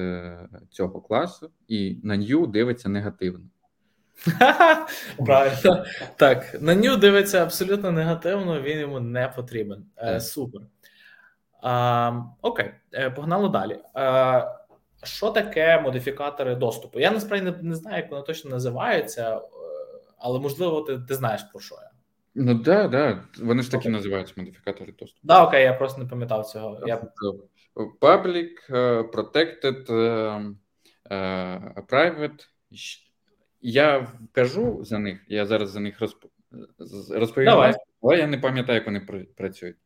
[0.69, 3.45] цього класу, і на new дивиться негативно.
[5.25, 5.85] Правильно.
[6.15, 9.85] Так, на new дивиться абсолютно негативно, він йому не потрібен.
[10.19, 10.61] Супер.
[11.61, 12.71] А, Окей,
[13.15, 13.79] погнали далі.
[15.05, 16.99] Що таке модифікатори доступу?
[16.99, 19.41] Я насправді не, не знаю, як вони точно називаються, е,
[20.17, 21.89] але можливо, ти ти знаєш про що я.
[22.35, 23.23] Ну да, да.
[23.39, 23.91] Вони ж такі okay.
[23.91, 25.27] називаються модифікатори доступу.
[25.27, 26.83] Да, окей, я просто не пам'ятав цього.
[26.87, 27.07] Я...
[28.01, 29.93] Public, е, protected,
[31.11, 32.47] е, private.
[33.61, 36.25] Я кажу за них, я зараз за них розп...
[37.09, 37.73] розповім, Давай.
[38.01, 39.77] але я не пам'ятаю, як вони працюють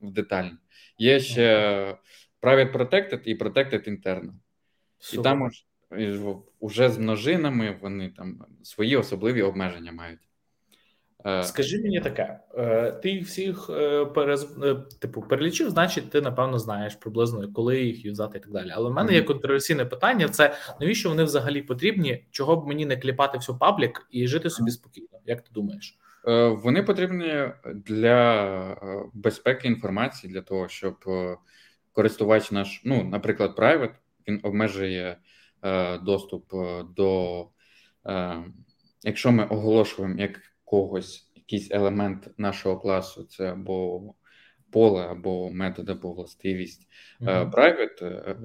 [0.00, 0.50] в деталі.
[0.98, 1.98] Є ще
[2.42, 4.30] private protected і protected internal.
[4.98, 5.20] Супер.
[5.20, 5.50] І там
[6.60, 10.20] вже з множинами вони там свої особливі обмеження мають.
[11.26, 14.56] Е, Скажи мені таке: е, ти їх всіх е, перез...
[14.98, 18.70] типу, перелічив, значить, ти напевно знаєш приблизно, коли їх юзати і так далі.
[18.74, 22.26] Але в мене є контроверсійне питання: це навіщо вони взагалі потрібні?
[22.30, 25.18] Чого б мені не кліпати всю паблік і жити собі спокійно?
[25.26, 25.98] Як ти думаєш?
[26.62, 30.94] Вони потрібні для безпеки інформації, для того, щоб
[31.92, 33.94] користувач наш, ну, наприклад, private,
[34.28, 35.16] він обмежує
[36.02, 36.52] доступ
[36.96, 37.46] до,
[39.02, 40.14] якщо ми оголошуємо
[40.74, 44.14] якогось якийсь елемент нашого класу, це або
[44.70, 46.88] поле, або метод, або властивість.
[47.20, 47.50] Mm-hmm.
[47.50, 48.36] Private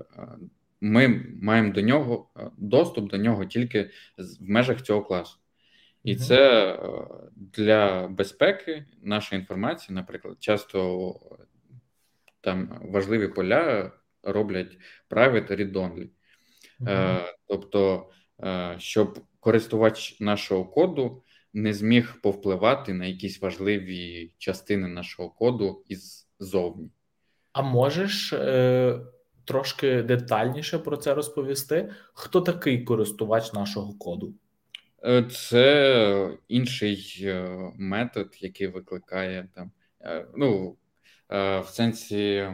[0.82, 5.38] ми маємо до нього доступ до нього тільки в межах цього класу.
[6.04, 6.18] І mm-hmm.
[6.18, 6.80] це
[7.36, 11.14] для безпеки нашої інформації, наприклад, часто
[12.42, 13.92] там важливі поля
[14.24, 14.78] роблять
[15.10, 16.10] private read-only.
[16.80, 17.24] Mm-hmm.
[17.48, 18.10] Тобто,
[18.78, 26.90] щоб користувач нашого коду не зміг повпливати на якісь важливі частини нашого коду іззовні.
[27.52, 29.00] А можеш е,
[29.46, 31.94] трошки детальніше про це розповісти?
[32.14, 34.34] Хто такий користувач нашого коду?
[35.06, 39.72] Е, це інший е, метод, який викликає там.
[40.02, 40.78] Е, ну,
[41.30, 42.48] в сенсі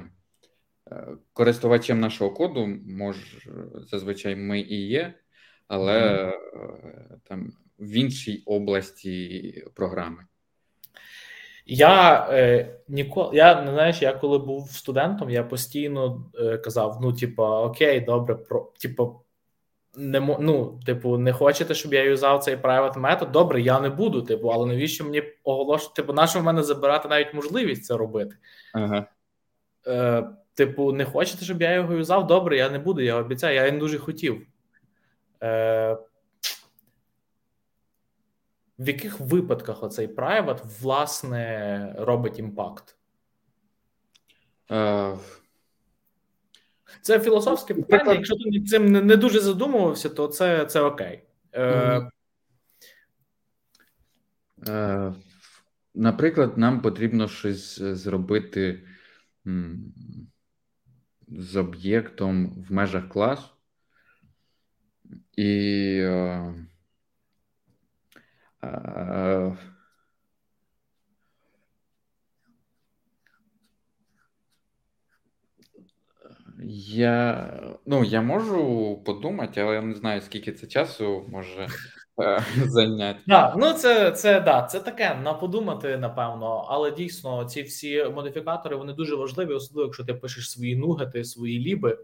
[1.34, 3.22] користувачем нашого коду, може,
[3.76, 5.14] зазвичай ми і є,
[5.68, 7.20] але mm-hmm.
[7.24, 10.26] там в іншій області програми.
[11.66, 17.14] Я е, ніколи я не знаєш, я коли був студентом, я постійно е, казав: ну,
[17.14, 19.22] типа, окей, добре, про типу,
[19.96, 23.32] не ну, типу, не хочете, щоб я юзав цей private метод?
[23.32, 24.22] Добре, я не буду.
[24.22, 26.02] Типу, але навіщо мені оголошувати?
[26.02, 28.36] Типу, на що в мене забирати навіть можливість це робити?
[28.74, 29.06] Ага.
[29.88, 30.24] Е,
[30.56, 32.28] Типу, не хочете, щоб я його юзав?
[32.28, 34.48] Добре, я не буду, я обіцяю, я не дуже хотів.
[35.44, 35.98] Е,
[38.80, 42.98] в яких випадках оцей private, власне, робить імпакт?
[44.70, 45.20] Uh...
[47.02, 48.14] Це філософське питання.
[48.14, 51.24] Якщо ти цим не, дуже задумувався, то це це окей.
[51.54, 52.10] Uh...
[54.58, 55.16] Uh,
[55.96, 58.88] наприклад, нам потрібно щось зробити
[61.28, 63.50] з об'єктом в межах класу.
[65.38, 66.02] І
[76.88, 77.52] я
[77.86, 81.68] ну, я можу подумати, але я не знаю, скільки це часу може
[82.22, 83.20] е, зайняти.
[83.28, 88.76] Да, ну це це да, це таке на подумати, напевно, але дійсно ці всі модифікатори
[88.76, 91.98] вони дуже важливі, особливо якщо ти пишеш свої нугети, свої ліби.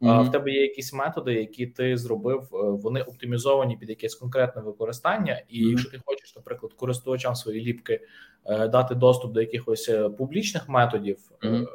[0.00, 0.28] Mm-hmm.
[0.28, 5.42] В тебе є якісь методи, які ти зробив, е, вони оптимізовані під якесь конкретне використання.
[5.48, 5.70] І mm-hmm.
[5.70, 8.00] якщо ти хочеш, наприклад, користувачам свої ліпки
[8.44, 11.66] е, дати доступ до якихось е, публічних методів, mm-hmm.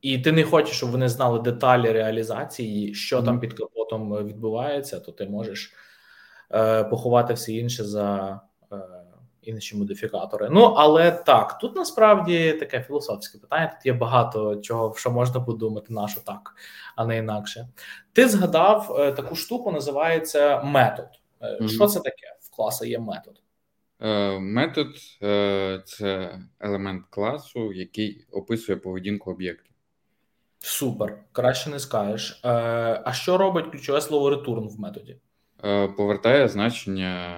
[0.00, 5.12] і ти не хочеш, щоб вони знали деталі реалізації, що там під капотом відбувається, то
[5.12, 5.72] ти можеш
[6.90, 8.40] поховати все інше за
[9.42, 10.48] інші модифікатори.
[10.50, 13.66] Ну але так, тут насправді таке філософське питання.
[13.66, 16.54] Тут є багато чого, що можна подумати, на що так,
[16.96, 17.68] а не інакше.
[18.12, 21.06] Ти згадав е, таку штуку, називається метод.
[21.40, 21.68] Mm-hmm.
[21.68, 22.36] Що це таке?
[22.40, 23.42] В класа є метод?
[24.00, 24.88] Е, метод
[25.22, 29.70] е, це елемент класу, який описує поведінку об'єкту.
[30.58, 32.40] Супер, краще не скажеш.
[32.44, 32.48] Е,
[33.04, 35.16] а що робить ключове слово return в методі?
[35.64, 37.34] Е, повертає значення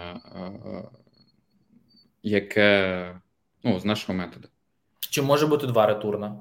[2.22, 3.20] яке
[3.64, 4.48] ну, з нашого методу.
[5.10, 6.36] Чи може бути два ретурна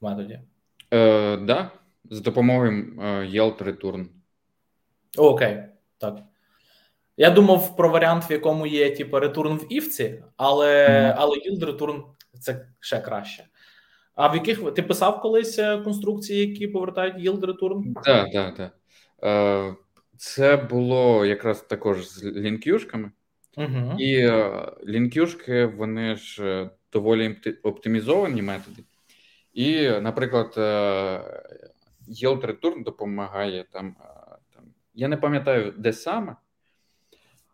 [0.00, 0.40] в методі?
[0.90, 1.70] Е, да,
[2.10, 4.06] з допомогою е, Yield Return.
[5.18, 5.62] Окей,
[5.98, 6.18] так.
[7.16, 11.14] Я думав про варіант, в якому є типу, ретурн в івці, але mm.
[11.18, 12.02] але Yield Return
[12.40, 13.44] це ще краще.
[14.14, 18.02] А в яких ти писав колись е, конструкції, які повертають Yield Return?
[18.04, 18.72] Так, так, так.
[20.16, 23.10] Це було якраз також з лінкюшками.
[23.98, 28.82] І е, лінкюшки, вони ж е, доволі оптимізовані методи.
[29.52, 30.62] І, наприклад, е,
[32.08, 33.96] Yield Return допомагає там,
[34.54, 34.64] там.
[34.94, 36.36] Я не пам'ятаю, де саме,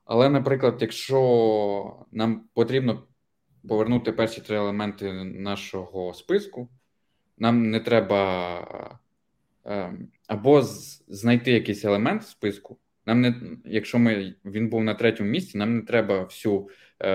[0.05, 3.03] але, наприклад, якщо нам потрібно
[3.69, 6.69] повернути перші три елементи нашого списку,
[7.39, 8.99] нам не треба
[10.27, 10.63] або
[11.09, 12.79] знайти якийсь елемент в списку.
[13.07, 16.69] Нам не якщо ми він був на третьому місці, нам не треба всю
[17.01, 17.11] е,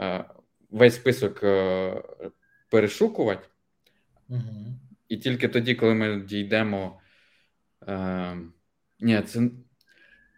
[0.00, 0.24] е,
[0.70, 2.02] весь список е,
[2.70, 3.46] перешукувати.
[4.28, 4.40] Угу.
[5.08, 7.00] І тільки тоді, коли ми дійдемо.
[7.88, 8.36] Е,
[9.00, 9.40] Ні, це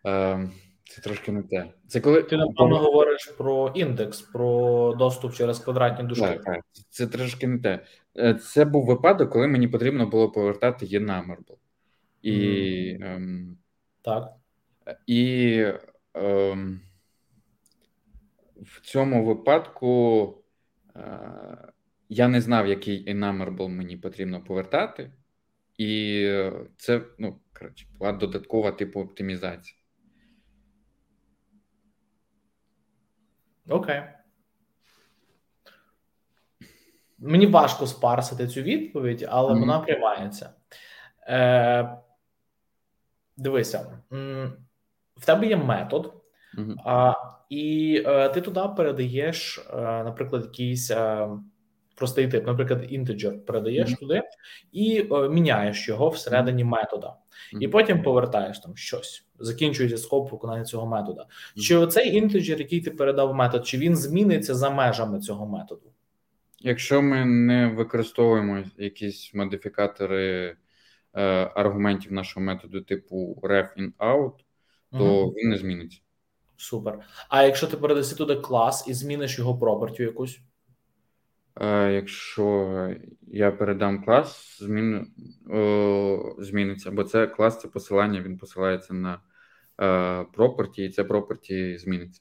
[0.07, 0.49] е,
[0.85, 1.73] це трошки не те.
[1.89, 6.27] Це коли Ти напевно говориш про індекс, про доступ через квадратні дужки.
[6.27, 7.87] Так, так, Це трошки не те.
[8.19, 11.01] Е, це був випадок, коли мені потрібно було повертати є.
[12.23, 12.33] І.
[13.01, 13.55] Mm.
[14.05, 14.33] Так.
[15.07, 15.55] І
[16.17, 16.57] е,
[18.57, 20.35] в цьому випадку
[20.97, 21.73] е,
[22.09, 25.13] я не знав, який enumerable мені потрібно повертати,
[25.79, 26.23] і
[26.77, 29.79] це ну, коротше, була додаткова типу оптимізація.
[33.69, 34.03] Окей.
[37.19, 39.61] Мені важко спарсити цю відповідь, але mm-hmm.
[39.61, 40.55] вона приймається.
[41.29, 42.04] Е,
[43.37, 43.99] Дивися,
[45.17, 46.15] в тебе є метод,
[46.59, 46.75] mm-hmm.
[46.85, 47.15] а,
[47.49, 51.29] і е, ти туди передаєш, е, наприклад, якийсь е,
[51.95, 53.99] простий тип, наприклад, інтеджер передаєш mm-hmm.
[53.99, 54.23] туди
[54.73, 57.15] і міняєш його всередині метода,
[57.61, 59.27] і потім повертаєш там щось.
[59.39, 61.27] Закінчується скоп виконання цього метода.
[61.57, 65.93] Чи оцей інтеджер, який ти передав метод, чи він зміниться за межами цього методу?
[66.61, 70.57] Якщо ми не використовуємо якісь модифікатори
[71.55, 74.33] аргументів нашого методу, типу ref in out,
[74.93, 75.35] то угу.
[75.37, 76.01] він не зміниться.
[76.57, 76.99] Супер.
[77.29, 80.41] А якщо ти передаси туди клас і зміниш його пропертю якусь?
[81.61, 82.91] Е, Якщо
[83.27, 85.07] я передам клас, змін,
[85.51, 89.21] о, зміниться, бо це клас, це посилання, він посилається на
[89.81, 89.87] е,
[90.37, 92.21] property, і це property зміниться.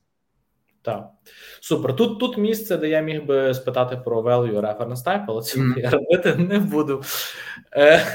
[0.81, 1.09] Так,
[1.61, 1.95] супер.
[1.95, 5.79] Тут тут місце, де я міг би спитати про value reference type, але цього mm.
[5.79, 7.03] я робити не буду.
[7.73, 8.05] Е,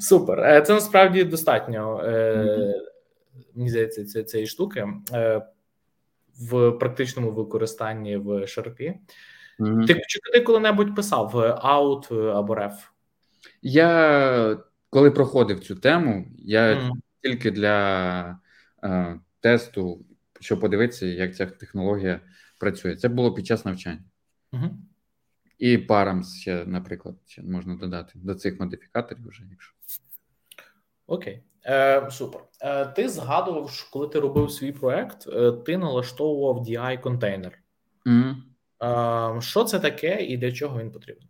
[0.00, 0.40] Супер.
[0.40, 2.00] Е, це насправді достатньо.
[2.04, 2.74] Е,
[3.54, 5.42] Мені здається, цієї штуки е,
[6.50, 8.94] в практичному використанні в Sharp.
[9.58, 9.86] Mm-hmm.
[9.86, 11.34] Ти чи ти коли-небудь писав
[11.64, 12.74] out або ref?
[13.62, 14.58] Я
[14.90, 16.90] коли проходив цю тему, я mm-hmm.
[17.22, 18.38] тільки для
[18.84, 20.06] е, тесту
[20.40, 22.20] щоб подивитися, як ця технологія
[22.58, 22.96] працює.
[22.96, 24.04] Це було під час навчання.
[25.58, 29.72] І парамс ще, наприклад, ще можна додати до цих модифікаторів вже, якщо.
[31.06, 32.40] Окей, Е, супер.
[32.60, 37.58] Е, Ти згадував, що коли ти робив свій проект, е, ти налаштовував di контейнер.
[38.06, 38.34] Mm.
[39.38, 41.28] Е, Що це таке і для чого він потрібен?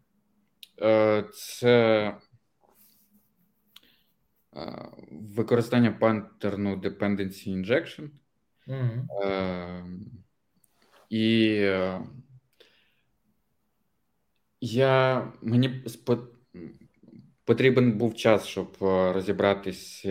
[0.83, 2.15] Е, Це
[4.57, 8.11] е, використання пантерну dependency injection.
[8.69, 9.99] Mm-hmm.
[11.11, 11.61] І
[14.67, 15.85] я мені
[17.45, 20.05] потрібен був час, щоб розібратись,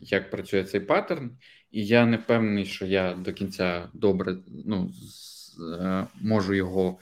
[0.00, 1.30] як працює цей паттерн,
[1.70, 4.36] і я не впевнений, що я до кінця добре
[4.66, 4.90] ну,
[6.20, 6.98] можу його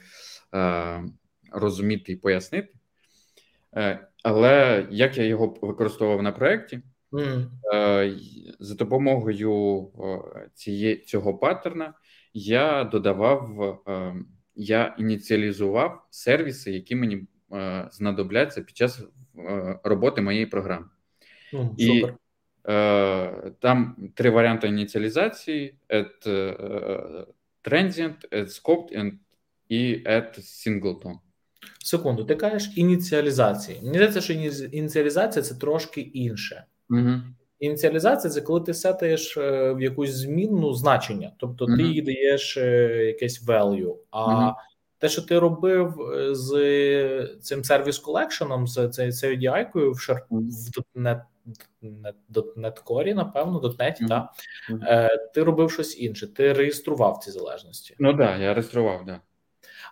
[1.51, 2.73] розуміти і пояснити.
[3.75, 6.81] Е, але як я його використовував на проєкті,
[7.11, 7.45] Mm.
[8.59, 9.91] За допомогою
[11.07, 11.93] цього паттерна
[12.33, 14.15] я додавав, е,
[14.57, 19.01] я ініціалізував сервіси, які мені е, знадобляться під час
[19.83, 20.85] роботи моєї програми.
[21.53, 22.05] Mm, І
[23.59, 26.27] там три варіанти ініціалізації: add
[27.63, 29.11] transient, add scoped
[29.69, 31.13] і add singleton.
[31.79, 33.79] Секунду, ти кажеш ініціалізації.
[33.81, 34.33] Мені здається, що
[34.71, 36.63] ініціалізація це трошки інше.
[36.89, 37.11] Угу.
[37.59, 42.93] Ініціалізація це коли ти сетаєш е, в якусь змінну значення, тобто ти їй даєш е,
[43.05, 43.95] якесь value.
[44.11, 44.51] А
[44.99, 50.99] те, що ти робив е, з цим сервіс колекшеном, з цією DI-кою в Sharp, в
[50.99, 51.21] .NET,
[52.57, 54.29] .NET Core, напевно, .NET, mm так,
[55.33, 56.33] ти робив щось інше.
[56.33, 57.95] Ти реєстрував ці залежності.
[57.99, 59.19] Ну так, да, я реєстрував, да.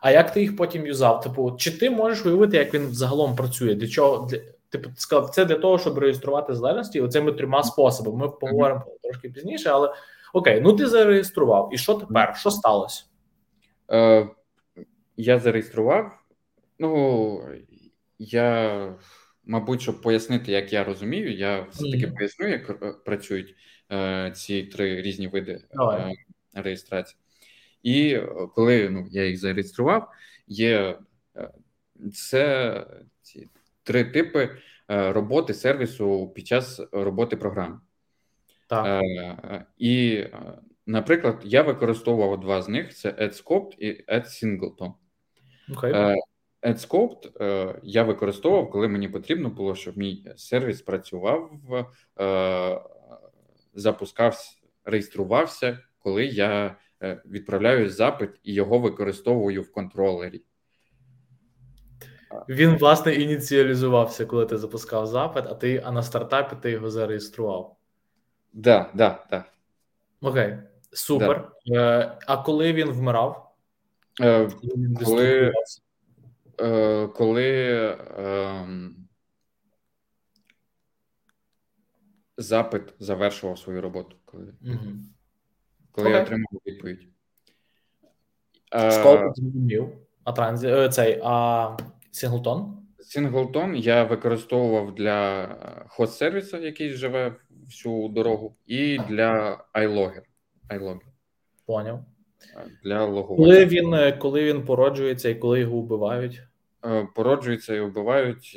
[0.02, 1.22] А як ти їх потім юзав?
[1.22, 3.76] Типу, чи ти можеш уявити, як він загалом працює?
[3.76, 4.40] Для чого для
[4.70, 8.18] Типу, сказав, це для того, щоб реєструвати залежності оцими трьома способами.
[8.18, 9.02] Ми поговоримо mm-hmm.
[9.04, 9.94] трошки пізніше, але
[10.34, 11.70] окей, ну ти зареєстрував.
[11.74, 12.38] І що тепер?
[12.38, 13.04] Що сталося?
[13.92, 14.28] Е,
[15.18, 16.12] Я зареєстрував.
[16.80, 17.42] Ну
[18.20, 18.94] я,
[19.46, 22.18] мабуть, щоб пояснити, як я розумію, я все-таки mm-hmm.
[22.18, 23.56] поясню, як е, працюють
[23.92, 26.14] е, ці три різні види е,
[26.54, 27.20] реєстрації.
[27.84, 30.12] І е, коли ну, я їх зареєстрував,
[30.48, 31.00] є
[31.36, 31.50] е,
[32.14, 32.86] це
[33.22, 33.50] ці
[33.86, 34.50] три типи
[34.92, 37.80] е, роботи сервісу під час роботи програми.
[38.70, 38.86] Так.
[38.86, 40.26] Е, і,
[40.86, 44.94] наприклад, я використовував два з них: це AdScoped і AdSingleton.
[45.70, 46.16] Okay.
[46.64, 51.52] AdScoped я використовував, коли мені потрібно було, щоб мій сервіс працював,
[53.74, 56.76] запускався, реєструвався, коли я
[57.26, 60.42] відправляю запит і його використовую в контролері.
[62.50, 67.76] Він, власне, ініціалізувався, коли ти запускав запит, а ти а на стартапі ти його зареєстрував.
[68.54, 69.46] Да, да, да.
[70.22, 70.58] Окей,
[70.92, 71.52] супер.
[71.66, 72.02] Да.
[72.02, 73.56] Е, А коли він вмирав?
[74.22, 74.50] Е,
[75.06, 75.54] Коли
[76.62, 77.66] е, коли
[78.18, 78.68] е,
[82.38, 84.92] запит завершував свою роботу, коли угу.
[85.92, 87.08] коли я отримав відповідь.
[88.90, 89.90] Скоуп зрозумів?
[90.24, 91.78] А transient е, цей а
[92.16, 92.78] Singleton?
[93.00, 95.48] Singleton я використовував для
[95.88, 97.36] host сервісу який живе
[97.66, 100.22] всю дорогу, і для iLogger.
[100.70, 101.00] iLogger.
[101.66, 102.06] Поняв.
[102.84, 103.46] для логування.
[103.46, 106.44] Коли він коли він породжується і коли його вбивають?
[107.16, 108.54] Породжується і вбивають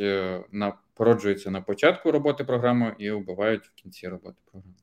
[0.53, 4.75] на породжується на початку роботи програми і вбивають в кінці роботи програми.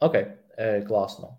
[0.00, 0.26] Окей,
[0.56, 1.38] е, класно.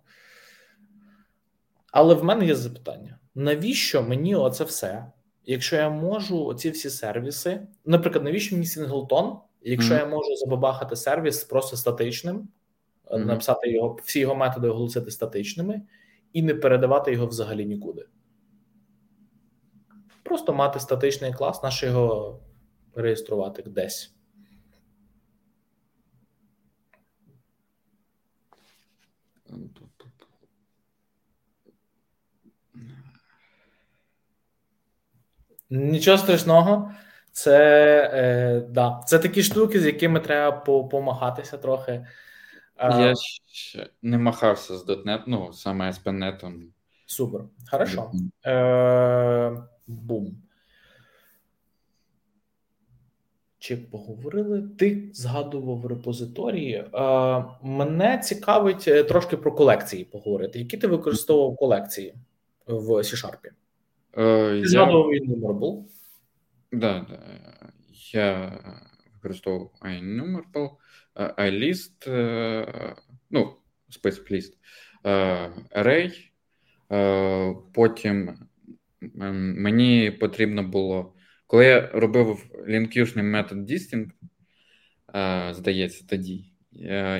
[1.91, 5.11] Але в мене є запитання: навіщо мені оце все?
[5.51, 9.99] Якщо я можу оці всі сервіси, наприклад, навіщо мені Сінглтон, якщо mm-hmm.
[9.99, 12.47] я можу забабахати сервіс просто статичним,
[13.05, 13.25] mm-hmm.
[13.25, 15.81] написати його, всі його методи оголосити статичними
[16.33, 18.05] і не передавати його взагалі нікуди.
[20.23, 22.39] Просто мати статичний клас, наш його
[22.95, 24.13] реєструвати десь.
[35.69, 36.91] Нічого страшного,
[37.31, 37.57] це
[38.13, 40.51] е, да, це такі штуки, з якими треба
[40.91, 42.05] помахатися трохи.
[42.79, 43.13] Я
[43.51, 46.61] ще не махався з .NET, ну саме з .NET.
[47.05, 47.41] Супер.
[47.71, 48.11] Хорошо.
[48.45, 49.57] Е,
[49.87, 50.41] Бум.
[53.59, 54.63] Чи поговорили?
[54.77, 56.75] Ти згадував репозиторії.
[56.75, 60.59] Е, Мене цікавить е, трошки про колекції поговорити.
[60.59, 62.15] Які ти використовував колекції
[62.67, 63.51] в C-Sharp?
[64.11, 65.83] Ти згадував Enumerable?
[66.71, 67.19] Да, да.
[68.13, 68.59] Я
[69.13, 70.69] використовував Enumerable,
[71.15, 72.95] iList, е,
[73.29, 73.55] ну,
[73.89, 74.57] список ліст,
[75.05, 76.11] е, Array.
[77.73, 78.37] Потім
[79.01, 81.13] мені потрібно було.
[81.47, 84.11] Коли я робив лінкюшний метод Distinct,
[85.53, 86.45] здається, тоді,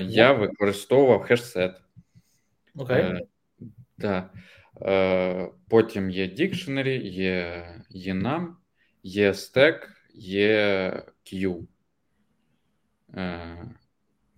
[0.02, 1.72] я використовував хешсет.
[2.74, 3.26] Окей.
[3.98, 4.34] Так.
[5.68, 8.54] Потім є Dictionary, є Enum,
[9.02, 10.92] є Stack, є
[11.24, 11.66] Q.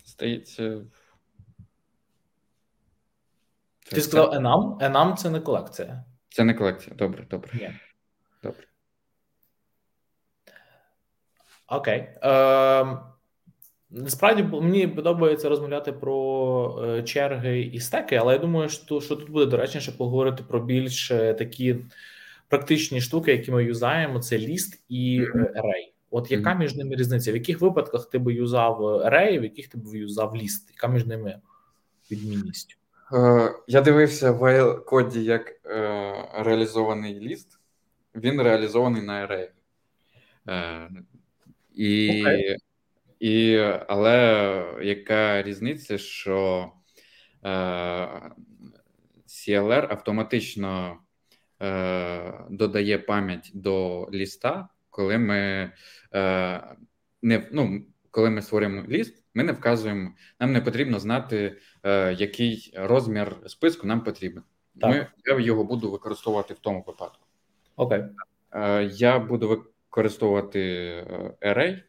[0.07, 0.80] Здається.
[3.90, 4.78] Ти сказав Enum?
[4.78, 6.05] Enum– це не колекція.
[6.28, 6.97] Це не колекція.
[6.97, 7.51] Добре, добре.
[7.55, 7.80] Ні.
[8.43, 8.66] Добре.
[11.68, 11.99] Окей.
[12.22, 13.12] Е,
[13.95, 19.30] Насправді мені подобається розмовляти про е, черги і стеки, але я думаю, що що тут
[19.30, 21.76] буде доречніше поговорити про більш е, такі
[22.49, 25.93] практичні штуки, які ми юзаємо: це ліст і array.
[26.11, 27.32] От яка між ними різниця?
[27.32, 30.70] В яких випадках ти би юзав array, в яких ти б юзав ліст?
[30.70, 31.40] Яка між ними
[32.11, 32.78] відмінність?
[33.68, 35.61] Я дивився в коді як
[36.34, 37.59] реалізований ліст.
[38.14, 39.49] Він реалізований на array.
[41.74, 42.57] І, okay.
[43.23, 43.57] І,
[43.89, 46.70] Але яка різниця, що
[47.45, 47.49] е,
[49.27, 50.97] CLR автоматично
[51.62, 55.73] е, додає пам'ять до ліста, коли ми
[56.14, 56.62] е,
[57.23, 60.11] не ну, коли ми створюємо ліст, ми не вказуємо,
[60.41, 64.43] нам не потрібно знати, е, який розмір списку нам потрібен.
[64.81, 64.91] Так.
[64.91, 67.27] Ми, Я його буду використовувати в тому випадку.
[67.77, 68.05] Окей.
[68.53, 71.83] Е, Я буду використовувати е, array,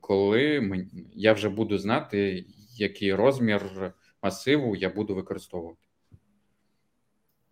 [0.00, 0.70] коли
[1.14, 2.46] я вже буду знати,
[2.76, 3.92] який розмір
[4.22, 5.80] масиву я буду використовувати.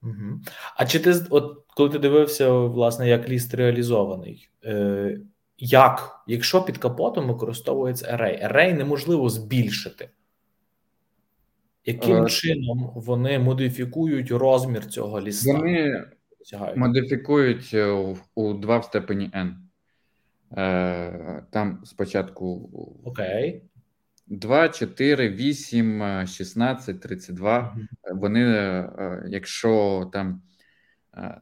[0.03, 0.41] Угу.
[0.77, 4.49] А чи ти от коли ти дивився, власне, як ліст реалізований?
[4.65, 5.21] е,
[5.59, 8.53] Як, якщо під капотом використовується array?
[8.53, 10.11] Array неможливо збільшити.
[11.85, 15.53] Яким е, чином вони модифікують розмір цього ліста?
[15.53, 16.05] Вони
[16.39, 16.77] досягають?
[16.77, 19.55] Модифікують е, у 2 в степені n.
[20.57, 22.71] Е, там спочатку
[23.05, 23.63] Окей.
[24.27, 27.77] 2, 4, 8, 16, 32.
[28.13, 30.43] Вони, е, якщо там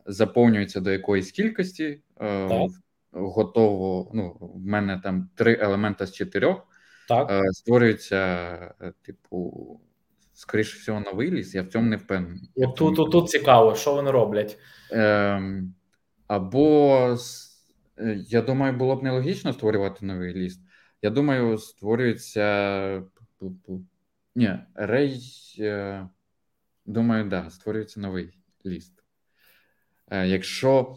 [0.06, 2.70] заповнюються до якоїсь кількості, так.
[3.12, 4.10] готово.
[4.14, 6.66] Ну, в мене там три елемента з чотирьох.
[7.08, 7.42] Так.
[7.52, 9.80] Створюється, типу,
[10.32, 11.54] скоріше всього, новий ліс.
[11.54, 12.50] Я в цьому не впевнений.
[12.76, 14.58] Тут, тут, тут цікаво, що вони роблять.
[14.90, 15.74] Ем,
[16.26, 17.16] або
[18.26, 20.60] я думаю, було б нелогічно створювати новий ліст.
[21.02, 23.02] Я думаю, створюється.
[24.34, 25.20] Ні, рей.
[25.58, 26.08] Е,
[26.86, 29.04] думаю, да, створюється новий ліст.
[30.10, 30.96] Е, якщо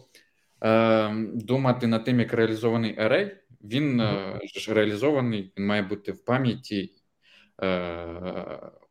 [0.64, 4.02] е, думати над тим, як реалізований арей, він
[4.54, 6.92] ж реалізований, він має бути в пам'яті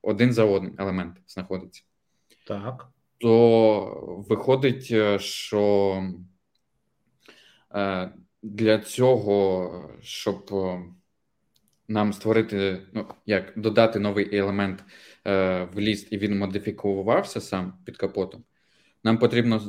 [0.02, 1.84] один за одним елемент знаходиться.
[2.48, 2.88] Так.
[3.18, 6.14] То виходить, що е,
[8.44, 10.80] для цього, щоб е,
[11.88, 14.84] нам створити, ну як додати новий елемент
[15.28, 18.44] е, в ліст, і він модифікувався сам під капотом,
[19.04, 19.60] нам потрібно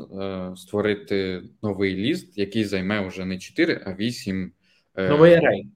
[0.57, 4.53] створити новий ліст, який займе вже не 4, а 8.
[4.97, 5.69] Новий арей.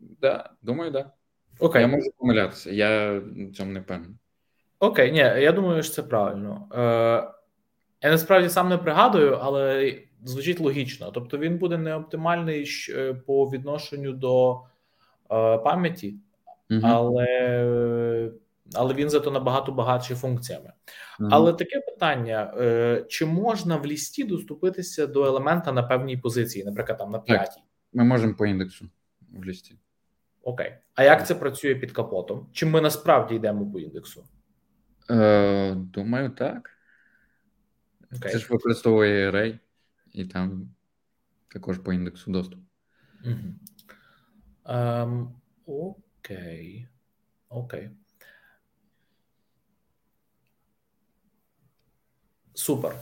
[0.00, 1.06] Да, думаю, так.
[1.06, 1.12] Да.
[1.58, 1.82] Окей.
[1.82, 4.16] Я можу помилятися, я в цьому не певний.
[4.78, 6.68] Окей, ні, я думаю, що це правильно.
[6.74, 7.43] Е,
[8.04, 9.94] Я насправді сам не пригадую, але
[10.24, 11.10] звучить логічно.
[11.10, 14.60] Тобто він буде не оптимальний е, по відношенню до
[15.30, 16.14] е, пам'яті,
[16.70, 16.80] угу.
[16.84, 17.26] але
[18.74, 20.72] але він зато набагато багатший функціями.
[21.20, 21.28] Угу.
[21.32, 26.98] Але таке питання: е, чи можна в лісті доступитися до елемента на певній позиції, наприклад,
[26.98, 27.60] там на п'ятій?
[27.92, 28.88] Ми можемо по індексу
[29.32, 29.74] в лісті.
[30.42, 30.74] Окей.
[30.94, 32.48] А як це працює під капотом?
[32.52, 34.24] Чи ми насправді йдемо по індексу?
[35.10, 36.73] Е, Думаю, так.
[38.14, 38.30] Okay.
[38.30, 39.58] Це ж використовує Array,
[40.12, 40.74] і там
[41.48, 42.60] також по індексу доступ.
[43.24, 43.54] Угу.
[44.64, 45.28] Um,
[45.66, 46.88] окей.
[47.48, 47.90] Окей.
[52.54, 52.96] Супер.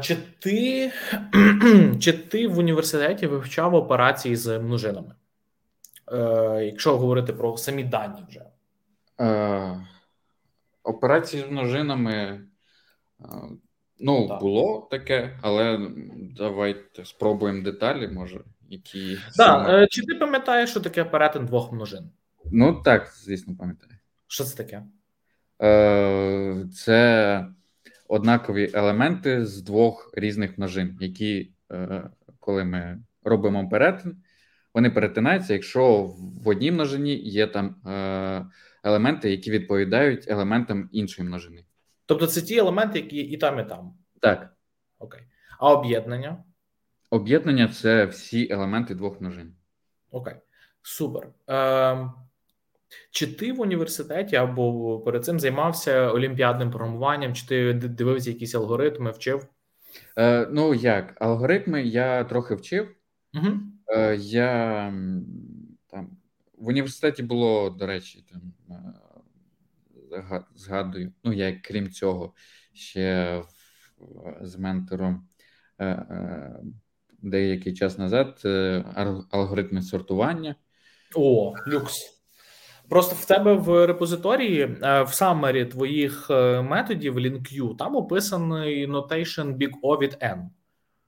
[0.00, 0.92] Чи ти
[2.00, 5.14] чи ти в університеті вивчав операції з множинами?
[6.12, 8.42] Е, Якщо говорити про самі дані вже?
[9.20, 9.86] Е,
[10.82, 13.24] Операції з множинами е,
[14.00, 14.40] ну, так.
[14.40, 15.90] було таке, але
[16.36, 19.18] давайте спробуємо деталі, може, які.
[19.36, 22.10] Так, е, Чи ти пам'ятаєш, що таке перетин двох множин?
[22.52, 23.92] Ну так, звісно, пам'ятаю.
[24.26, 24.82] Що це таке?
[25.62, 27.46] Е, Це
[28.08, 32.02] однакові елементи з двох різних множин, які, е,
[32.40, 34.16] коли ми робимо перетин,
[34.74, 36.14] вони перетинаються, якщо
[36.44, 38.46] в одній множині є там е,
[38.82, 41.64] елементи, які відповідають елементам іншої множини.
[42.06, 43.94] Тобто це ті елементи, які і там, і там.
[44.20, 44.56] Так.
[44.98, 45.20] Окей.
[45.58, 46.44] А об'єднання?
[47.10, 49.54] Об'єднання це всі елементи двох множин.
[50.10, 50.34] Окей.
[50.82, 51.28] Супер.
[51.50, 52.10] Е,
[53.10, 59.10] чи ти в університеті або перед цим займався олімпіадним програмуванням, чи ти дивився якісь алгоритми,
[59.10, 59.46] вчив?
[60.18, 62.94] Е, Ну як, алгоритми я трохи вчив.
[63.34, 63.48] Угу.
[63.88, 64.84] Е, Я
[65.86, 66.10] там
[66.58, 68.40] в університеті було, до речі, там
[70.54, 71.12] згадую.
[71.24, 72.34] Ну, я крім цього,
[72.72, 73.42] ще
[74.40, 75.28] з ментором
[75.78, 76.56] е, е,
[77.22, 78.42] деякий час назад
[79.30, 80.54] алгоритми сортування.
[81.14, 82.18] О, люкс.
[82.88, 86.30] Просто в тебе в репозиторії в самері твоїх
[86.62, 90.48] методів LinkU там описаний notation Big O від N.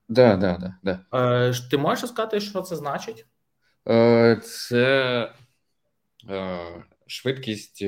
[0.08, 1.52] Да, да, да, да.
[1.70, 3.26] Ти можеш сказати, що це значить?
[4.42, 5.32] Це
[7.06, 7.84] швидкість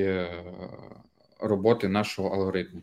[1.40, 2.82] роботи нашого алгоритму.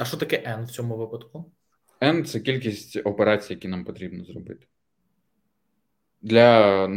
[0.00, 1.52] А що таке N в цьому випадку?
[2.00, 4.66] N це кількість операцій, які нам потрібно зробити
[6.24, 6.88] для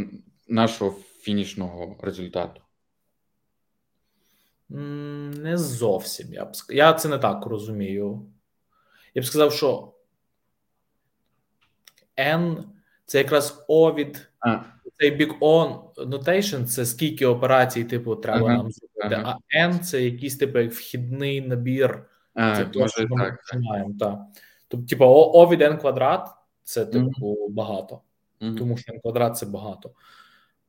[0.48, 0.90] нашого
[1.20, 2.60] фінішного результату.
[4.68, 6.32] Не зовсім.
[6.32, 8.32] Я б я це не так розумію.
[9.14, 9.94] Я б сказав, що
[12.18, 12.64] N
[13.06, 14.64] це якраз O від а.
[14.98, 19.22] Цей big O notation це скільки операцій, типу, треба ага, нам зробити.
[19.22, 19.38] Ага.
[19.52, 22.04] А N це якийсь типу як вхідний набір.
[22.34, 23.94] А, це то, що ми починаємо.
[24.00, 24.18] Так.
[24.68, 26.28] Тобто, типу, O від N квадрат
[26.62, 27.50] це типу mm-hmm.
[27.50, 28.00] багато,
[28.40, 28.58] mm-hmm.
[28.58, 29.90] тому що N квадрат це багато.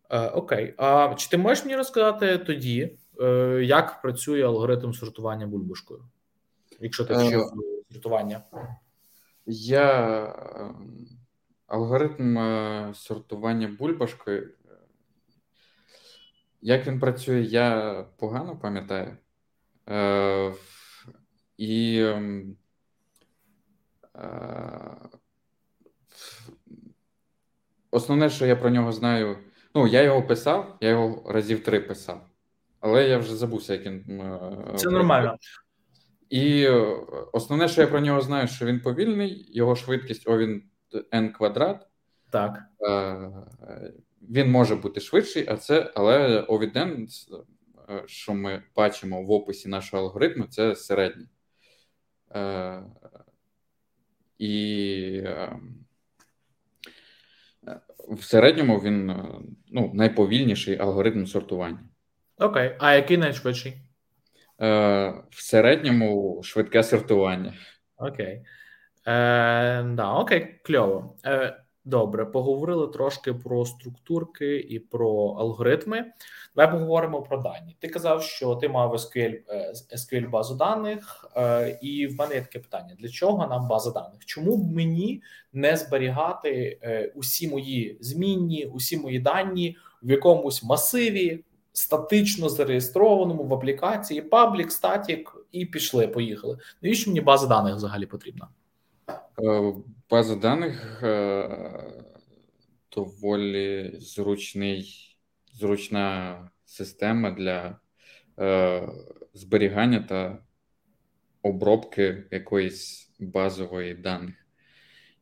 [0.10, 0.74] Е, Окей.
[0.78, 6.04] А чи ти можеш мені розказати тоді, е, як працює алгоритм сортування бульбашкою?
[6.80, 8.42] Якщо ти вчив uh, сортування?
[9.46, 10.26] Я
[10.60, 11.08] ем,
[11.70, 14.54] алгоритм е, сортування бульбашкою.
[16.62, 19.18] Як він працює, я погано пам'ятаю.
[19.90, 20.54] Е,
[21.58, 22.56] І ем,
[24.16, 24.96] е,
[27.92, 29.38] основне, що я про нього знаю,
[29.76, 32.22] ну, я його писав, я його разів три писав,
[32.80, 34.22] але я вже забувся, як він.
[34.22, 35.38] Е, Це нормально.
[36.30, 36.98] І е,
[37.34, 40.69] основне, що я про нього знаю, що він повільний, його швидкість о, він
[41.14, 41.90] n квадрат.
[42.30, 42.64] Так.
[42.82, 43.32] Е,
[44.22, 47.08] він може бути швидший, а це, але OVDN,
[47.90, 51.28] е, що ми бачимо в описі нашого алгоритму, це середній.
[52.36, 52.84] Е,
[54.38, 55.24] і
[58.10, 59.14] в середньому він
[59.68, 61.80] ну, найповільніший алгоритм сортування.
[62.38, 63.74] Окей, а який найшвидший?
[64.60, 67.54] В середньому швидке сортування.
[67.98, 68.46] Окей.
[69.10, 71.16] Е, да, Окей, кльово.
[71.26, 76.06] Е, Добре, поговорили трошки про структурки і про алгоритми.
[76.56, 77.76] Давай поговоримо про дані.
[77.80, 82.42] Ти казав, що ти мав SQL, е, SQL базу даних, е, і в мене є
[82.42, 84.26] таке питання: для чого нам база даних?
[84.26, 91.44] Чому б мені не зберігати е, усі мої змінні, усі мої дані в якомусь масиві,
[91.74, 96.58] статично зареєстрованому в аплікації, паблік, статік, і пішли, поїхали.
[96.82, 98.48] Навіщо мені база даних взагалі потрібна?
[99.44, 99.74] Е,
[100.10, 101.50] база даних е,
[102.96, 105.16] доволі зручний,
[105.54, 107.80] зручна система для
[108.40, 108.90] е,
[109.34, 110.38] зберігання та
[111.44, 114.36] обробки якоїсь базової даних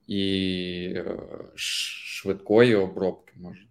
[0.08, 0.96] і
[1.56, 3.62] швидкої обробки може.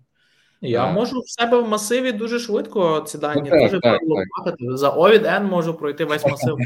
[0.60, 0.92] Я а.
[0.92, 4.00] можу в себе в масиві дуже швидко ці дані ну, так, так,
[4.44, 4.54] так.
[4.58, 6.56] За O від N можу пройти весь масив.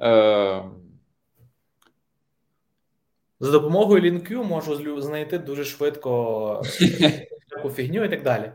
[3.42, 6.62] Е, За допомогою LinQ можу знайти дуже швидко
[7.50, 8.52] таку фігню і так далі.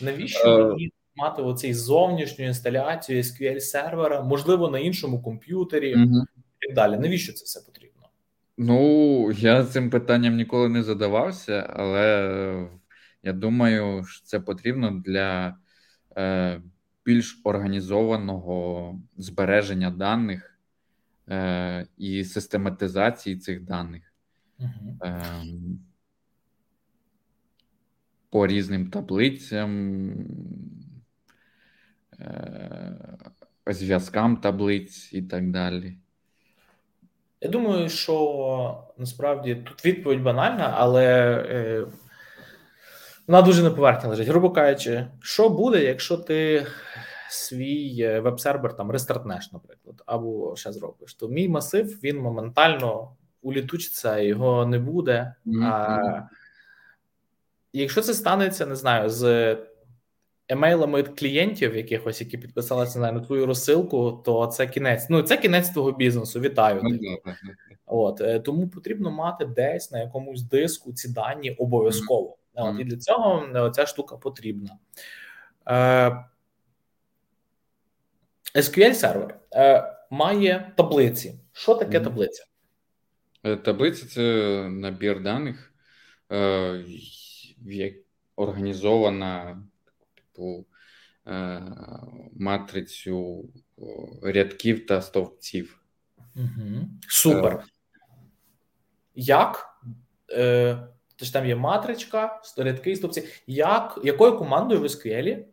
[0.00, 0.64] Навіщо е.
[0.64, 6.98] мені мати оцей зовнішню інсталяцію SQL сервера, можливо, на іншому комп'ютері і так далі?
[6.98, 8.02] Навіщо це все потрібно?
[8.58, 12.68] Ну, я цим питанням ніколи не задавався, але
[13.22, 15.56] я думаю, що це потрібно для
[16.16, 16.60] е,
[17.04, 20.58] більш організованого збереження даних
[21.28, 24.13] е, і систематизації цих даних
[24.64, 24.96] угу.
[25.04, 25.22] е,
[28.30, 30.10] по різним таблицям,
[32.20, 32.96] е,
[33.66, 35.96] зв'язкам таблиць і так далі.
[37.40, 41.06] Я думаю, що насправді тут відповідь банальна, але
[41.48, 41.86] е,
[43.26, 44.28] вона дуже на поверхні лежить.
[44.28, 46.66] Грубо кажучи, що буде, якщо ти
[47.28, 54.66] свій веб-сервер там рестартнеш, наприклад, або ще зробиш, то мій масив він моментально улітучиться, його
[54.66, 55.34] не буде.
[55.46, 55.64] Mm-hmm.
[55.64, 56.28] А
[57.72, 59.56] якщо це станеться, не знаю, з
[60.48, 65.06] емейлами клієнтів якихось, які підписалися на твою розсилку, то це кінець.
[65.10, 66.40] Ну це кінець твого бізнесу.
[66.40, 66.80] Вітаю.
[66.80, 67.34] Mm-hmm.
[67.86, 72.36] От е, тому потрібно мати десь на якомусь диску ці дані обов'язково.
[72.54, 74.78] От, І для цього е, ця штука потрібна.
[75.68, 76.24] Е,
[78.54, 81.34] SQL сервер е, має таблиці.
[81.52, 82.04] Що таке mm-hmm.
[82.04, 82.44] таблиця?
[83.44, 84.22] Е, таблиця це
[84.68, 85.74] набір даних,
[86.32, 86.84] е,
[88.36, 89.62] організована
[90.14, 90.66] типу
[91.26, 91.62] е,
[92.32, 93.48] матрицю
[94.22, 95.80] рядків та стовпців.
[96.36, 96.88] Угу.
[97.08, 97.64] Супер.
[99.14, 99.66] Як?
[101.16, 103.28] Тож там є матричка, рядки і стовпці.
[103.46, 105.44] Як, Якою командою в SQL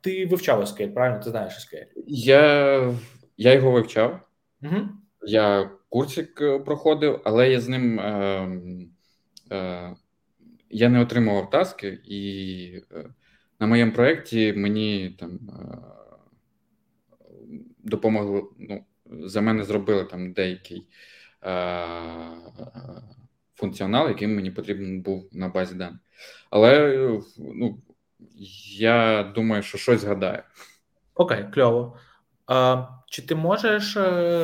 [0.00, 1.24] ти вивчав SQL, правильно?
[1.24, 1.86] Ти знаєш SQL?
[2.06, 2.94] Я
[3.36, 4.20] я його вивчав.
[4.62, 4.76] Угу.
[5.22, 8.48] Я курсик е, проходив, але я з ним е,
[9.52, 9.96] е,
[10.70, 12.82] я не отримував таски, і
[13.60, 15.40] на моєму проєкті мені там
[17.78, 18.42] допомогли.
[18.58, 20.86] Ну, за мене зробили там деякий
[23.54, 26.00] функціонал, який мені потрібен був на базі даних.
[26.50, 26.98] Але
[27.38, 27.82] ну,
[28.78, 30.42] я думаю, що щось згадаю.
[31.14, 31.98] Окей, кльово.
[32.46, 33.98] А, Чи ти можеш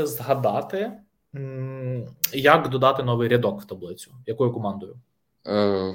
[0.08, 0.92] згадати,
[2.32, 4.14] як додати новий рядок в таблицю?
[4.26, 4.96] Якою командою?
[5.46, 5.94] Е,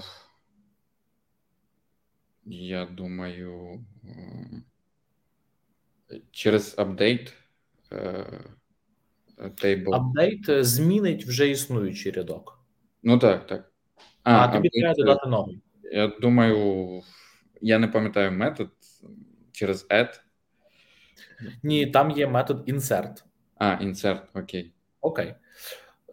[2.46, 3.80] Я думаю,
[6.32, 7.34] через апдейт.
[9.38, 9.94] Table.
[9.96, 12.60] Апдейт змінить вже існуючий рядок.
[13.04, 13.72] Ну так, так.
[14.24, 15.62] А, а тобі треба додати новий.
[15.84, 17.02] Я думаю,
[17.62, 18.70] я не пам'ятаю метод
[19.52, 20.22] через add.
[21.64, 23.24] Ні, там є метод insert.
[23.56, 24.74] А, insert, окей.
[25.02, 25.36] Окей.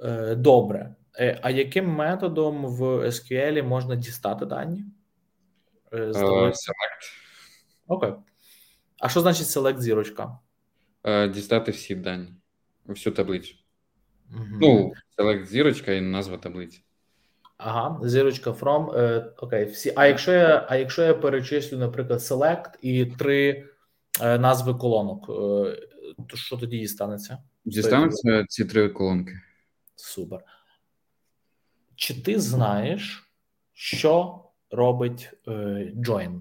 [0.03, 0.95] Е, добре.
[1.19, 4.85] Е, а яким методом в SQL можна дістати дані?
[5.93, 7.13] Uh, select.
[7.87, 8.13] Окей.
[8.99, 10.39] А що значить select зірочка?
[11.29, 12.35] Дістати всі дані,
[12.87, 13.55] всю таблицю.
[14.31, 14.45] Угу.
[14.61, 16.85] Ну, select зірочка і назва таблиці.
[17.57, 18.99] Ага, зірочка from.
[18.99, 19.93] Е, Окей, всі.
[19.97, 23.65] А якщо я а якщо я перечислю, наприклад, select і три
[24.21, 25.33] е, назви колонок, е,
[26.29, 27.39] то що тоді дістанеться?
[27.65, 29.41] Дістануться ці три колонки.
[29.97, 30.41] Супер.
[31.97, 33.31] Чи ти знаєш,
[33.73, 35.51] що робить е,
[35.97, 36.41] join?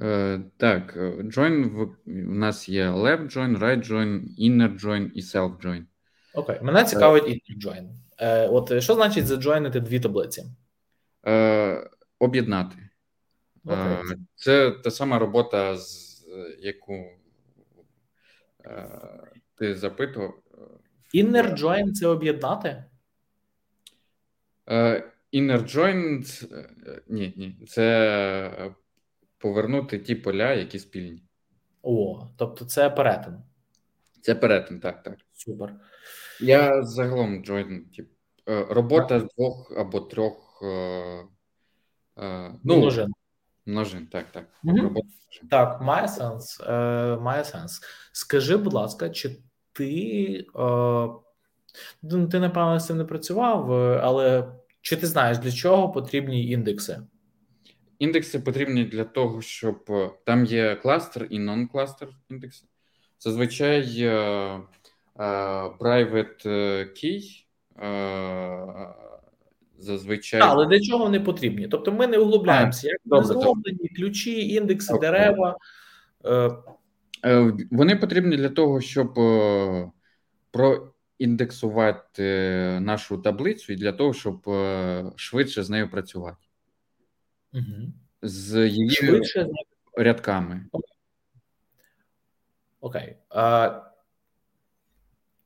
[0.00, 5.56] Е, Так, join в, в нас є left join, right join, inner join і self
[5.60, 5.84] join.
[6.34, 7.88] Окей, мене цікавить inner join.
[8.18, 10.44] Е, От що значить заджойнити дві таблиці?
[11.26, 12.76] Е, Об'єднати.
[13.70, 14.02] Е,
[14.34, 16.24] Це та сама робота, з
[16.60, 17.06] яку
[18.64, 18.88] е,
[19.58, 20.34] ти запитував.
[21.14, 22.84] Inner join це об'єднати?
[24.68, 26.24] Е, Inner join
[27.08, 27.66] ні, ні.
[27.66, 28.72] Це
[29.38, 31.22] повернути ті поля, які спільні.
[31.82, 33.34] О, тобто це перетин.
[34.20, 35.16] Це перетин, так, так.
[35.32, 35.74] Супер.
[36.40, 38.08] Я загалом join, тип,
[38.48, 40.66] е, робота з двох або трьох е,
[42.18, 43.12] е, ну, множин.
[43.66, 44.44] Множин, так, так.
[44.64, 44.94] Угу.
[45.50, 46.60] Так, має сенс.
[46.60, 47.80] Е, Має сенс.
[48.12, 49.36] Скажи, будь ласка, чи
[49.72, 50.46] ти.
[50.56, 51.08] Е,
[52.30, 57.00] ти, напевно, з цим не працював, але чи ти знаєш, для чого потрібні індекси?
[57.98, 59.90] індекси потрібні для того, щоб
[60.26, 62.66] там є кластер і non-кластер індекси.
[63.18, 64.60] Зазвичай е,
[65.78, 66.46] private
[66.96, 67.22] key
[69.78, 70.40] зазвичай.
[70.40, 71.68] Так, але для чого вони потрібні?
[71.68, 75.00] Тобто ми не углубляємося, як вони зроблені, ключі, індекси, okay.
[75.00, 75.56] дерева.
[77.70, 79.14] Вони потрібні для того, щоб
[80.50, 82.22] проіндексувати
[82.80, 84.42] нашу таблицю і для того, щоб
[85.16, 86.46] швидше з нею працювати.
[87.52, 87.92] Угу.
[88.22, 89.48] З її швидше
[89.96, 90.66] рядками.
[92.80, 93.16] Окей.
[93.28, 93.80] А,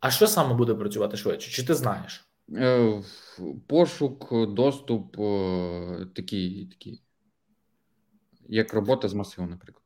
[0.01, 1.51] а що саме буде працювати швидше?
[1.51, 2.30] Чи ти знаєш?
[2.57, 3.03] Е,
[3.67, 5.17] пошук, доступ,
[6.15, 7.03] такі, такі,
[8.49, 9.85] як робота з масивом, наприклад.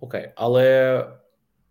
[0.00, 1.06] Окей, але,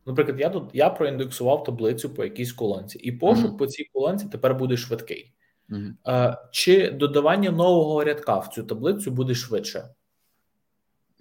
[0.06, 3.58] наприклад, я тут я проіндексував таблицю по якійсь колонці, і пошук mm-hmm.
[3.58, 5.34] по цій колонці тепер буде швидкий.
[5.70, 6.38] Mm-hmm.
[6.52, 9.90] Чи додавання нового рядка в цю таблицю буде швидше?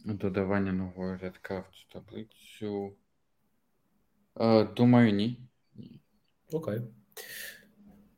[0.04, 2.92] Додавання нового рядка в цю таблицю.
[4.40, 5.40] Е, думаю, ні.
[6.52, 6.80] Окей.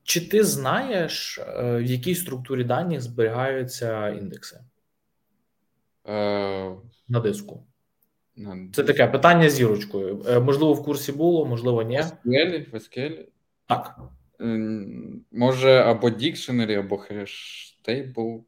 [0.08, 4.60] Чи ти знаєш, е, в якій структурі даних зберігаються індекси?
[6.08, 6.76] Е...
[7.08, 7.66] На диску.
[8.36, 10.24] На Це таке питання зірочкою.
[10.28, 12.00] Е, можливо, в курсі було, можливо, ні.
[12.00, 12.70] В SQL?
[12.70, 13.26] В SQL?
[13.66, 14.00] Так.
[15.32, 18.40] Може, або Dictionary, або Hashtable.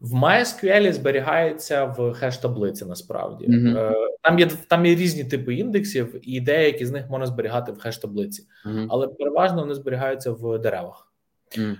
[0.00, 3.46] В MySQL зберігається в хеш-таблиці насправді.
[3.46, 3.94] Mm-hmm.
[4.22, 8.42] Там є там є різні типи індексів, і деякі з них можна зберігати в хеш-таблиці,
[8.66, 8.86] mm-hmm.
[8.90, 11.12] але переважно вони зберігаються в деревах.
[11.58, 11.76] Mm-hmm.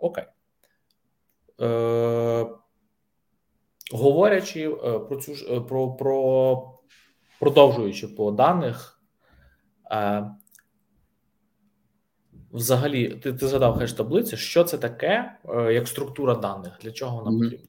[0.00, 0.24] Окей.
[1.60, 2.46] Е,
[3.92, 6.62] Говорячи е, про цю про, про
[7.40, 9.00] продовжуючи по даних,
[9.90, 10.30] е,
[12.52, 14.36] взагалі, ти ти згадав хеш таблиці.
[14.36, 16.72] Що це таке, е, як структура даних?
[16.82, 17.66] Для чого вона потрібна?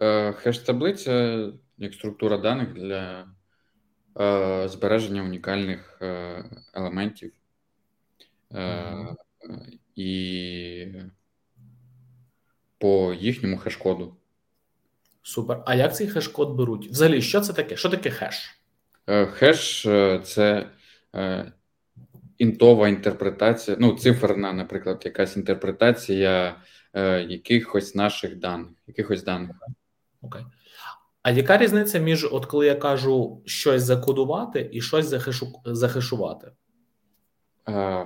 [0.00, 3.26] Е, хеш таблиця як структура даних для
[4.20, 7.32] е, збереження унікальних е, елементів
[8.54, 9.16] е,
[9.96, 10.86] і
[12.78, 14.14] по їхньому хеш-коду.
[15.22, 15.62] Супер.
[15.66, 16.86] А як цей хеш-код беруть?
[16.86, 17.76] Взагалі, що це таке?
[17.76, 18.60] Що таке хеш?
[19.06, 19.82] Е, хеш
[20.24, 20.70] це
[22.38, 26.56] інтова інтерпретація, ну, циферна, наприклад, якась інтерпретація
[27.28, 29.50] якихось наших даних, якихось даних.
[30.22, 30.42] Окей.
[31.22, 36.52] А яка різниця між, от коли я кажу щось закодувати і щось захишу, захишувати?
[37.64, 38.04] А,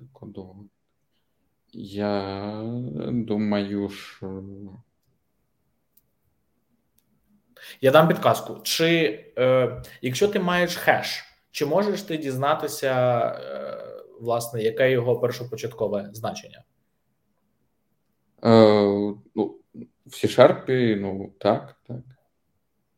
[0.00, 0.68] закодувати.
[1.72, 2.62] Я
[3.08, 4.42] думаю, що.
[7.80, 8.60] Я дам підказку.
[8.62, 16.10] Чи е, якщо ти маєш хеш, чи можеш ти дізнатися, е, власне, яке його першопочаткове
[16.12, 16.62] значення?
[18.44, 18.50] Е,
[19.34, 19.56] ну,
[20.06, 21.96] в C-Sharp, ну так, так.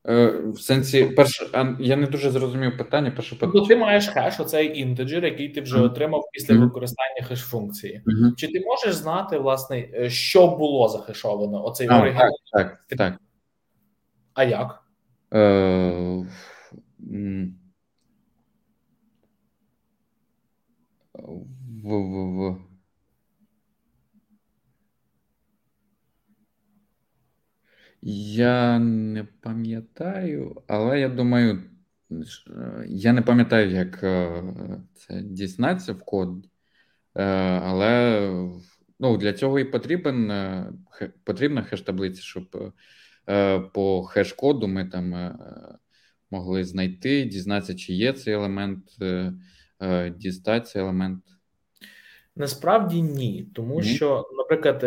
[0.09, 3.11] Е, В сенсі, перше, я не дуже зрозумів питання.
[3.11, 5.84] Перше Тобто ти маєш хеш, оцей інтеджер, який ти вже mm-hmm.
[5.84, 6.61] отримав після mm-hmm.
[6.61, 8.03] використання хеш-функції.
[8.07, 8.34] Mm-hmm.
[8.36, 11.64] Чи ти можеш знати, власне, е, що було захешовано?
[11.64, 12.30] Оцей а, оригінал?
[12.53, 13.18] Так, так, так.
[14.34, 14.82] А як?
[15.34, 16.26] Е,
[21.23, 21.47] в,
[21.85, 22.59] в, в.
[28.03, 31.62] Я не пам'ятаю, але я думаю,
[32.87, 34.43] я не пам'ятаю, як е,
[34.95, 36.47] це дізнатися в код,
[37.14, 37.25] е,
[37.62, 38.20] але
[38.99, 40.73] ну, для цього і потрібен е,
[41.25, 42.73] потрібна хеш-таблиця, щоб
[43.73, 45.39] по хеш-коду ми там
[46.31, 48.97] могли знайти, дізнатися, чи є цей елемент,
[50.16, 51.24] дістати цей елемент.
[52.37, 53.95] Насправді ні, тому mm-hmm.
[53.95, 54.85] що, наприклад,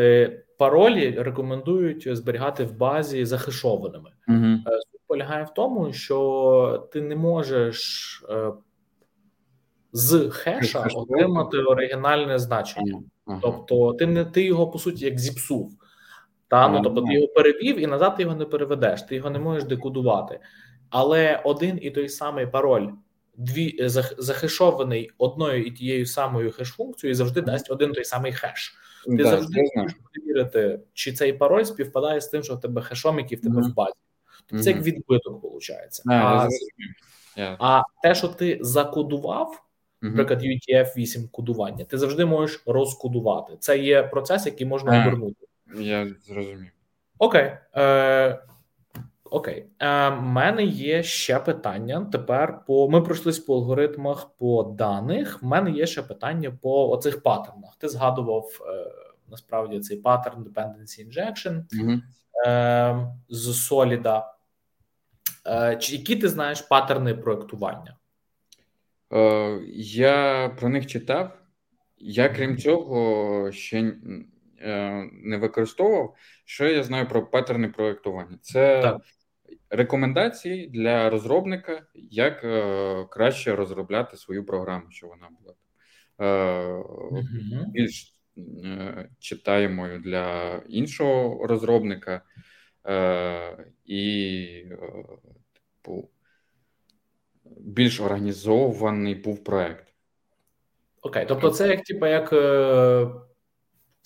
[0.58, 4.12] паролі рекомендують зберігати в базі захишованими.
[4.28, 4.58] Mm-hmm.
[4.64, 8.52] Суть полягає в тому, що ти не можеш е,
[9.94, 13.02] з хеша Хеш отримати оригінальне значення.
[13.42, 15.72] Тобто, ти не ти його по суті як зіпсув.
[16.48, 19.40] Та ну тобто ти його перевів і назад ти його не переведеш, ти його не
[19.40, 20.40] можеш декодувати.
[20.90, 22.88] Але один і той самий пароль,
[23.38, 28.76] дві захешований одною і тією самою хеш-функцією, і завжди дасть один той самий хеш.
[29.06, 33.20] Ти да, завжди можеш перевірити, чи цей пароль співпадає з тим, що в тебе хешом,
[33.20, 33.72] який в тебе mm-hmm.
[33.72, 33.94] в базі.
[34.46, 36.02] Тобто це як відбиток виходить.
[36.06, 36.48] А,
[37.38, 37.56] yeah.
[37.60, 39.64] а те, що ти закодував,
[40.02, 43.54] наприклад, UTF-8 кодування, ти завжди можеш розкодувати.
[43.60, 45.46] Це є процес, який можна обернути.
[45.80, 46.72] Я зрозумів.
[47.18, 47.58] Окей.
[47.76, 48.42] Е,
[49.32, 52.10] Окей, е, мене є ще питання.
[52.12, 55.42] Тепер по ми пройшлись по алгоритмах по даних.
[55.44, 57.76] В мене є ще питання по оцих паттернах.
[57.76, 58.92] Ти згадував е,
[59.28, 61.64] насправді цей паттерн dependency injection.
[61.64, 62.00] Mm-hmm.
[62.48, 64.36] е, з Соліда.
[65.48, 67.96] Е, чи які ти знаєш паттерни проектування?
[69.14, 71.38] Е, Я про них читав.
[71.98, 73.94] Я, крім цього, ще
[75.12, 76.16] не використовував.
[76.46, 78.38] Що я знаю про паттерни проектування?
[78.42, 79.02] Це так.
[79.70, 85.56] рекомендації для розробника, як е, краще розробляти свою програму, щоб вона була
[86.22, 86.84] е,
[87.68, 88.14] більш
[88.66, 92.22] е, читаємою для іншого розробника.
[92.88, 94.66] Е, і
[95.84, 96.10] типу,
[97.46, 99.88] більш організований був проект.
[101.02, 103.08] Окей, тобто, це як типу, як е,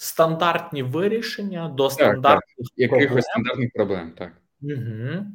[0.02, 3.02] стандартні вирішення до стандартних так, так.
[3.02, 4.32] якихось стандартних проблем, так.
[4.62, 5.26] Угу.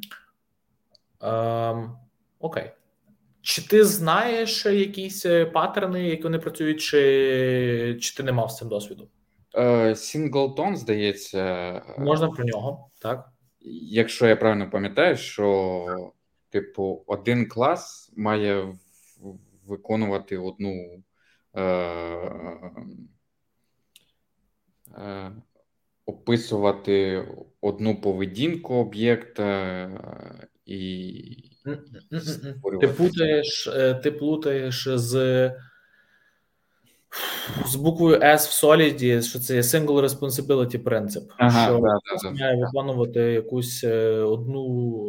[1.21, 1.97] Ем,
[2.39, 2.71] Окей.
[3.41, 8.57] Чи ти знаєш якісь е, паттерни, які вони працюють, чи чи ти не мав з
[8.57, 9.09] цим досвіду?
[9.95, 13.29] Сінглтон, здається, можна про нього, так
[13.81, 15.85] якщо я правильно пам'ятаю, що
[16.49, 18.75] типу один клас має
[19.65, 21.03] виконувати одну
[21.53, 22.71] е, е,
[26.05, 27.27] описувати
[27.61, 29.89] одну поведінку об'єкта
[30.65, 31.21] і
[32.81, 35.51] ти плутаєш, е, ти плутаєш з
[37.65, 42.57] з буквою S в Solid, що це Single Responsibility принцип, ага, що да, да, має
[42.65, 44.63] виконувати якусь е, одну,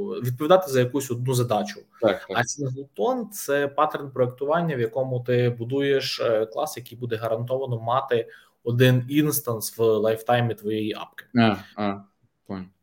[0.09, 1.81] відповідати за якусь одну задачу.
[2.01, 2.39] Так, так.
[2.39, 8.29] А Singleton– це паттерн проектування, в якому ти будуєш е, клас, який буде гарантовано мати
[8.67, 11.25] один інстанс в lifetime 'і твоєї апки.
[11.35, 12.01] А, а,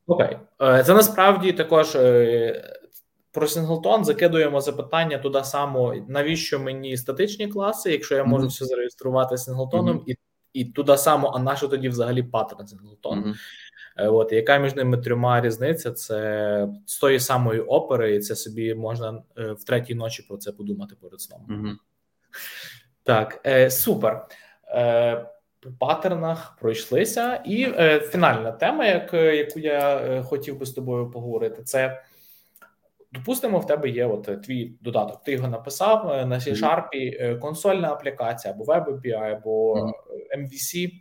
[0.07, 1.97] Окей, е, це насправді також
[3.31, 8.49] про Singleton закидуємо запитання туди само, навіщо мені статичні класи, якщо я можу mm-hmm.
[8.49, 10.03] все зареєструвати Singleton 'ом, mm-hmm.
[10.07, 10.17] і
[10.53, 13.23] і туди само, а на що тоді взагалі паттерн Сінглтон?
[13.23, 13.35] Mm-hmm.
[14.13, 15.91] От яка між ними трьома різниця?
[15.91, 20.51] Це з тої самої опери, і це собі можна е, в третій ночі про це
[20.51, 21.77] подумати перед сном.
[23.03, 24.27] Так, е, супер.
[24.67, 25.29] Е,
[25.71, 31.63] паттернах пройшлися, і е, фінальна тема, як, яку я е, хотів би з тобою поговорити,
[31.63, 32.03] це
[33.13, 35.23] Допустимо, в тебе є от твій додаток.
[35.23, 39.75] Ти його написав е, на C-Sharp, е, консольна аплікація або Web API, або
[40.37, 40.91] MVC.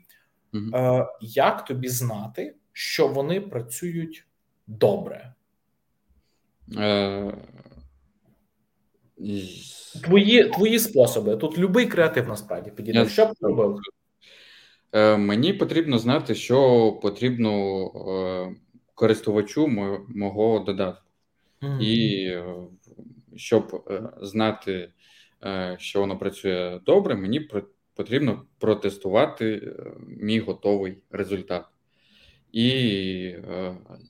[0.53, 1.07] Mm-hmm.
[1.21, 4.27] Як тобі знати, що вони працюють
[4.67, 5.33] добре?
[10.03, 11.37] Твої твої способи.
[11.37, 13.09] Тут будь-який креатив насправді підійде.
[13.09, 13.79] Що б робив?
[15.17, 17.85] Мені потрібно знати, що потрібно
[18.95, 19.69] користувачу
[20.09, 21.07] мого додатку.
[21.81, 22.45] І е,
[23.37, 24.93] щоб е, знати,
[25.45, 27.49] е, що воно працює добре, мені
[27.95, 29.73] потрібно протестувати
[30.07, 31.65] мій готовий результат.
[32.53, 33.37] І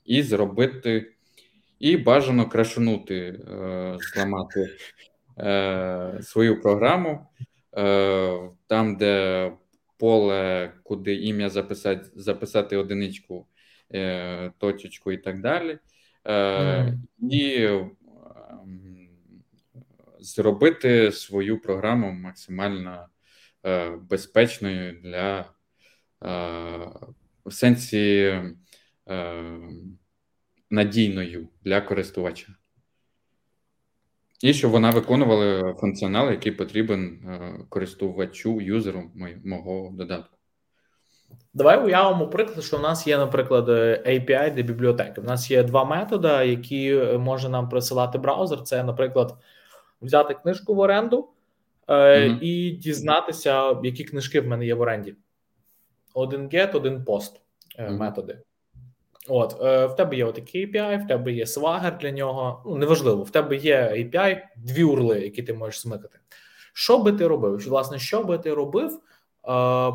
[0.05, 1.13] і зробити,
[1.79, 3.39] і бажано крашанути,
[3.99, 4.69] зламати
[6.21, 7.27] свою програму,
[8.67, 9.51] там, де
[9.97, 13.47] поле, куди ім'я записати, записати одиничку,
[14.57, 15.79] точечку і так далі.
[16.25, 16.97] Mm.
[17.29, 17.97] і ем,
[20.19, 23.07] зробити свою програму максимально
[23.65, 25.45] е, безпечною для е,
[27.45, 28.41] в сенсі
[30.69, 32.55] надійною для користувача.
[34.43, 37.19] І щоб вона виконувала функціонал, який потрібен
[37.69, 39.03] користувачу, юзеру
[39.43, 40.37] мого додатку.
[41.53, 43.69] Давай уявимо приклад, що в нас є, наприклад,
[44.07, 45.21] API для бібліотеки.
[45.21, 48.61] У нас є два методи, які е, може нам присилати браузер.
[48.61, 49.37] Це, наприклад,
[50.01, 51.29] взяти книжку в оренду
[51.87, 52.39] е, mm-hmm.
[52.41, 55.15] і дізнатися, які книжки в мене є в оренді.
[56.13, 57.31] Один get, один post
[57.77, 57.97] е, mm-hmm.
[57.97, 58.39] методи.
[59.27, 62.63] От, е, в тебе є отакий API, в тебе є Swagger для нього.
[62.65, 66.19] Ну, неважливо, в тебе є API, дві урли, які ти можеш смикати.
[66.73, 67.69] Що би ти робив?
[67.69, 68.99] Власне, що би ти робив?
[69.47, 69.93] Е,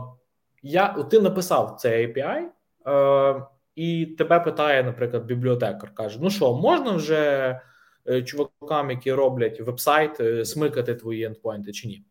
[0.63, 2.45] я ти написав цей API,
[2.87, 7.61] е, і тебе питає, наприклад, бібліотекар каже: Ну що, можна вже
[8.09, 12.05] е, чувакам, які роблять вебсайт, е, смикати твої ендпойнти чи ні?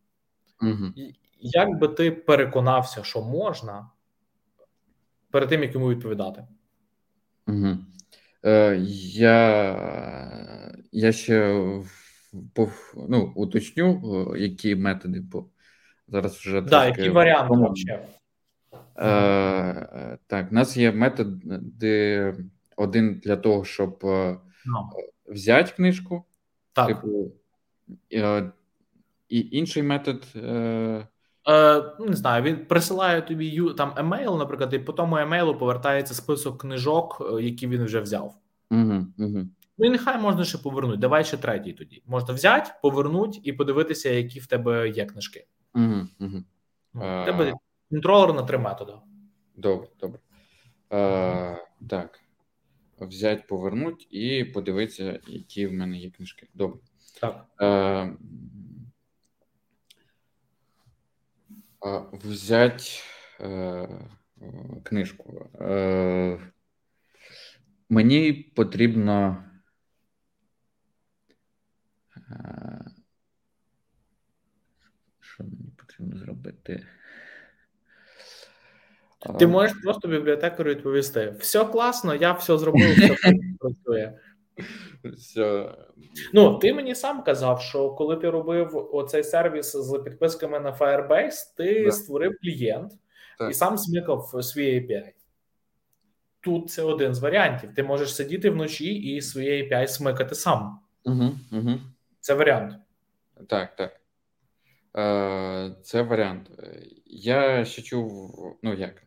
[0.62, 0.92] Угу.
[1.40, 3.90] Як би ти переконався, що можна
[5.30, 6.44] перед тим, як йому відповідати?
[7.48, 7.78] Угу.
[8.44, 8.76] Е,
[9.12, 9.32] Я
[10.92, 11.64] я ще
[13.08, 15.46] ну, уточню, які методи по
[16.08, 18.02] зараз вже да, які варіанти взагалі.
[18.98, 22.34] Е, Так, у нас є методи
[22.76, 24.32] один для того, щоб no.
[24.32, 24.90] Е, ну.
[25.34, 26.24] взяти книжку,
[26.72, 26.86] так.
[26.86, 27.32] типу,
[28.12, 28.52] е,
[29.28, 30.26] і інший метод.
[30.36, 31.06] Е,
[31.48, 36.14] е, ну, не знаю, він присилає тобі там емейл, наприклад, і по тому емейлу повертається
[36.14, 38.34] список книжок, е, які він вже взяв.
[38.70, 39.48] Угу, угу.
[39.78, 40.98] Ну і нехай можна ще повернути.
[40.98, 42.02] Давай ще третій тоді.
[42.06, 45.46] Можна взяти, повернути і подивитися, які в тебе є книжки.
[45.74, 46.44] Угу, угу.
[46.94, 47.54] У тебе
[47.90, 48.92] контролер на три методи.
[49.56, 50.20] Добре, добре.
[50.90, 51.56] А,
[51.88, 52.20] Так.
[53.00, 56.48] Взять, повернуть і подивитися, які в мене є книжки.
[56.54, 56.78] Добре.
[57.20, 57.46] Так.
[57.56, 58.08] А,
[62.12, 63.04] Взять
[63.40, 63.88] е,
[64.82, 65.50] книжку.
[65.60, 66.38] Е,
[67.88, 69.44] Мені потрібно.
[72.16, 72.84] Е,
[75.20, 76.86] що мені потрібно зробити?
[79.38, 83.16] Ти можеш просто бібліотекарю відповісти: все класно, я все зробив, все
[83.60, 84.18] працює.
[86.32, 91.56] Ну, ти мені сам казав, що коли ти робив оцей сервіс з підписками на Firebase,
[91.56, 91.92] ти да.
[91.92, 92.92] створив клієнт
[93.38, 93.50] так.
[93.50, 95.12] і сам смикав свій API.
[96.40, 97.74] Тут це один з варіантів.
[97.74, 100.78] Ти можеш сидіти вночі і своє API смикати сам.
[101.04, 101.70] Угу, угу.
[102.20, 102.74] Це варіант.
[103.48, 104.00] Так, так.
[104.96, 106.50] Е, Це варіант.
[107.06, 109.02] Я ще чув, ну як,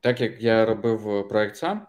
[0.00, 1.86] так як я робив проект сам,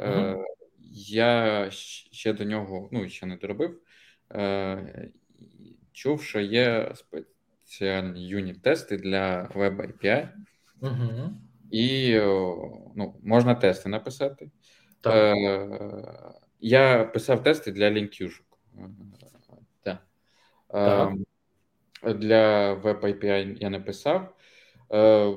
[0.00, 0.44] угу.
[0.90, 3.80] Я ще до нього, ну, ще не доробив,
[4.34, 5.10] е,
[5.92, 10.28] чув, що є спеціальні юніт-тести для Web API.
[10.80, 11.30] Угу.
[11.70, 12.14] І
[12.96, 14.50] ну, можна тести написати.
[15.00, 15.14] Так.
[15.14, 15.68] Е,
[16.60, 18.46] Я писав тести для лінкюшок.
[19.82, 20.06] Так.
[20.68, 21.12] так.
[22.04, 24.36] Е, Для Web API я не писав.
[24.92, 25.36] Е,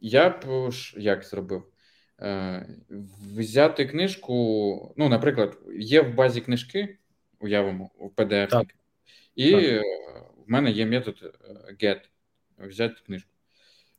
[0.00, 1.73] Я б як зробив?
[2.24, 2.66] Е,
[3.36, 4.94] Взяти книжку.
[4.96, 6.98] Ну, наприклад, є в базі книжки,
[7.40, 8.74] уявимо, в PDF, так.
[9.34, 9.82] і так.
[10.46, 11.38] в мене є метод
[11.82, 12.00] get.
[12.58, 13.34] Взяти книжку.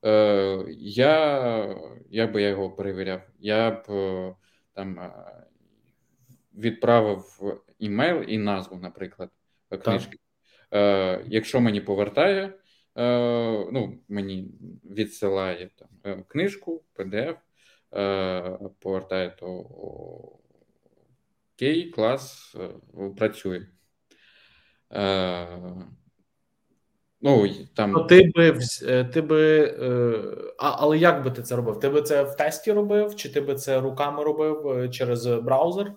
[0.05, 1.75] Е, я
[2.09, 4.35] як би я його перевіряв, я б е,
[4.73, 5.11] там е,
[6.53, 7.23] відправив
[7.79, 9.29] імейл і назву, наприклад,
[9.83, 10.17] книжки.
[11.25, 12.53] Якщо мені повертає,
[13.71, 14.51] ну, мені
[14.83, 15.69] відсилає
[16.03, 17.35] там книжку, PDF,
[18.79, 19.47] повертає то
[21.55, 22.55] окей, клас,
[23.17, 23.67] працює.
[27.25, 27.91] Ну, там...
[27.91, 30.21] Ну, ти би е, ти би, е,
[30.57, 31.79] а, але як би ти це робив?
[31.79, 35.93] Ти би це в тесті робив, чи ти би це руками робив е, через браузер?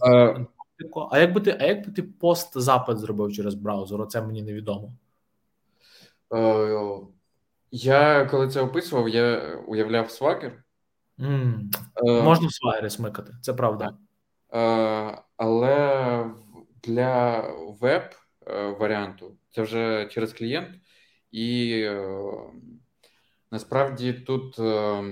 [0.00, 0.34] А,
[1.10, 4.00] а як би ти а як би ти пост-запит зробив через браузер?
[4.00, 4.92] Оце мені невідомо.
[7.70, 10.52] Я коли це описував, я уявляв Swagger.
[11.18, 12.22] Mm.
[12.22, 13.96] Можна в Swagger смикати, це правда.
[15.36, 16.24] Але
[16.82, 17.40] для
[17.80, 18.02] веб
[18.78, 20.68] варіанту це вже через клієнт,
[21.30, 22.20] і е,
[23.50, 25.02] насправді тут е,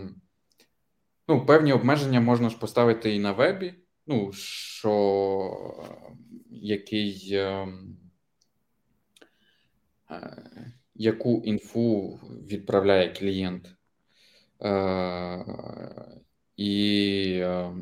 [1.28, 3.74] ну, певні обмеження можна ж поставити і на вебі,
[4.06, 5.84] ну, що
[6.50, 7.40] який.
[10.98, 12.18] Яку інфу
[12.50, 13.74] відправляє клієнт.
[14.62, 15.44] Е,
[16.56, 17.72] І е,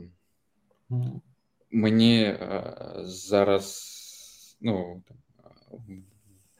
[1.71, 5.03] мені е, зараз ну,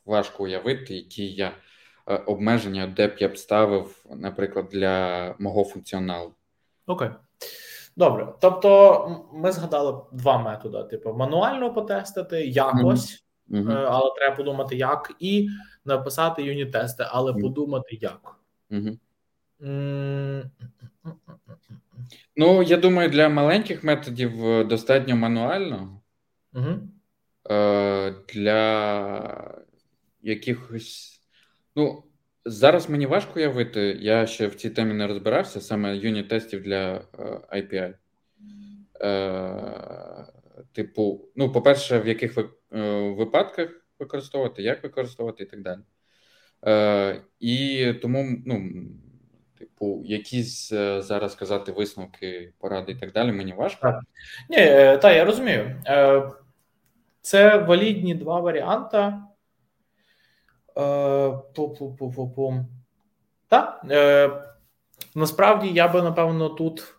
[0.07, 1.53] важко уявити, які я
[2.27, 6.35] обмеження, де б я б ставив, наприклад, для мого функціоналу.
[6.87, 7.09] Окей.
[7.97, 8.35] Добре.
[8.41, 13.87] Тобто, ми згадали два методи: типу, мануально потестити якось, mm-hmm.
[13.89, 15.49] але треба подумати, як, і
[15.87, 17.41] написати юніт-тести, але mm-hmm.
[17.41, 18.37] подумати, як.
[18.71, 18.99] Mm-hmm.
[22.37, 26.01] Ну, я думаю, для маленьких методів е, достатньо мануально.
[26.55, 26.79] Угу.
[28.29, 29.55] Для
[30.23, 31.21] якихось.
[31.77, 32.03] Ну,
[32.45, 37.01] зараз мені важко уявити, я ще в цій темі не розбирався, саме юніт тестів для
[37.53, 37.95] API.
[39.01, 40.27] Е, е,
[40.73, 42.39] типу, ну, по-перше, в яких
[43.17, 45.81] випадках використовувати, як використовувати і так далі.
[47.41, 48.71] І тому, ну,
[49.59, 50.69] типу, якісь
[50.99, 54.01] зараз сказати висновки, поради і так далі, мені важко.
[54.51, 54.57] Ні,
[55.03, 55.83] та я розумію.
[57.21, 59.13] Це валідні два варіанти.
[60.79, 61.33] Е,
[63.49, 64.31] так, е,
[65.15, 66.95] насправді я би напевно тут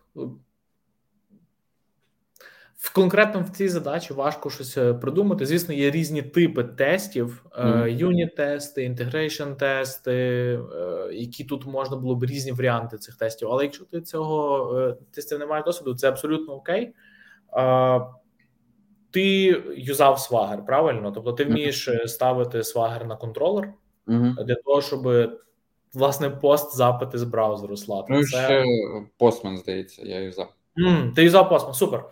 [2.78, 5.46] в конкретно в цій задачі важко щось е, придумати.
[5.46, 7.44] Звісно, є різні типи тестів:
[7.88, 10.12] unit -тести, integration -тести,
[11.12, 13.48] які тут можна було б різні варіанти цих тестів.
[13.50, 16.94] Але якщо ти цього тестів не маєш досвіду, це абсолютно окей.
[19.10, 19.24] ти
[19.76, 21.12] юзав Swagger, правильно?
[21.12, 23.72] Тобто ти вмієш е, ставити Swagger на контролер
[24.46, 25.08] для того, щоб
[25.94, 28.06] власне пост запити з браузеру слати.
[28.12, 28.26] Ну, Це...
[28.26, 28.64] ще
[29.20, 30.52] Postman, здається, я юзав.
[30.76, 32.04] Mm, ти юзав Postman, супер.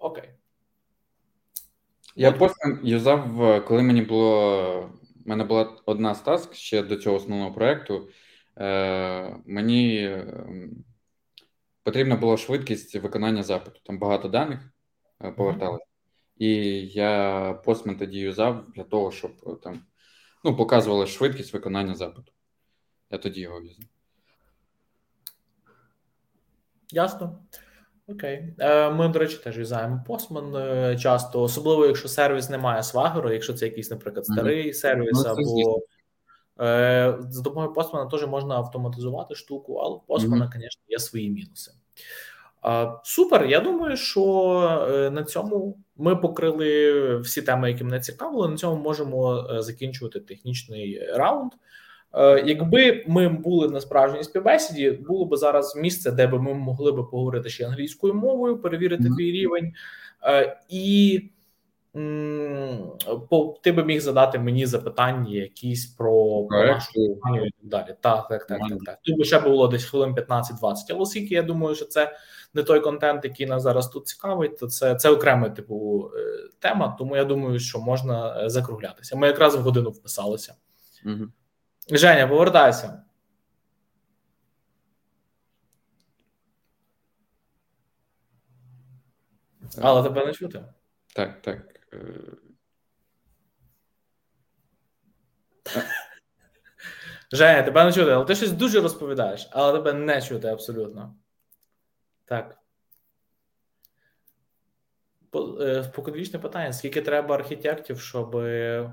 [0.00, 0.30] Окей.
[2.16, 4.90] Я Postman юзав, коли мені було.
[5.26, 8.08] У мене була одна з таск ще до цього основного проєкту.
[8.56, 10.84] Е, Мені ем,
[11.82, 13.80] потрібна була швидкість виконання запиту.
[13.84, 14.60] Там багато даних
[15.24, 15.84] е, поверталося.
[16.36, 16.48] І
[16.86, 19.82] я Postman тоді юзав для того, щоб там
[20.44, 22.32] ну, показувала швидкість виконання запиту.
[23.10, 23.84] Я тоді його візьму.
[26.92, 27.38] Ясно.
[28.10, 28.54] Окей.
[28.58, 33.32] Е, ми, до речі, теж в'язаємо Postman е, часто, особливо, якщо сервіс не має свагеру,
[33.32, 34.72] якщо це якийсь, наприклад, старий mm-hmm.
[34.72, 35.82] сервіс, ну, або
[36.60, 40.52] е, за допомогою Postman теж можна автоматизувати штуку, але в Postman, mm-hmm.
[40.52, 41.72] звісно, є свої мінуси.
[43.04, 43.46] Супер.
[43.46, 48.48] Я думаю, що на цьому ми покрили всі теми, які мене цікавили.
[48.48, 51.52] На цьому можемо закінчувати технічний раунд.
[52.14, 56.92] Е, якби ми були на справжній співбесіді, було б зараз місце, де би ми могли
[56.92, 59.16] би поговорити ще англійською мовою, перевірити mm-hmm.
[59.16, 59.72] твій рівень,
[60.24, 61.20] е, і
[63.62, 67.96] ти би міг задати мені запитання якісь про, про нашу компанію і так далі.
[68.00, 68.98] Так, так, так, так, так.
[69.02, 70.74] Тут би ще було десь хвилин 15-20.
[70.90, 72.16] Але оскільки я думаю, що це
[72.54, 76.96] не той контент, який нас зараз тут цікавить, то це це окрема типу е, тема.
[76.98, 79.16] Тому я думаю, що можна закруглятися.
[79.16, 80.54] Ми якраз в годину вписалися.
[81.06, 81.26] Mm-hmm.
[81.90, 83.02] Женя, повертайся.
[89.78, 90.64] Але тебе не чути.
[91.14, 91.80] Так, так.
[97.32, 101.14] Женя, тебе не чути, але ти щось дуже розповідаєш, але тебе не чути абсолютно.
[102.24, 102.56] Так.
[105.84, 108.30] Споконвічне питання: скільки треба архітектів, щоб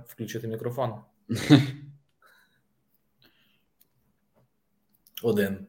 [0.08, 1.02] включити мікрофон?
[5.24, 5.68] Один.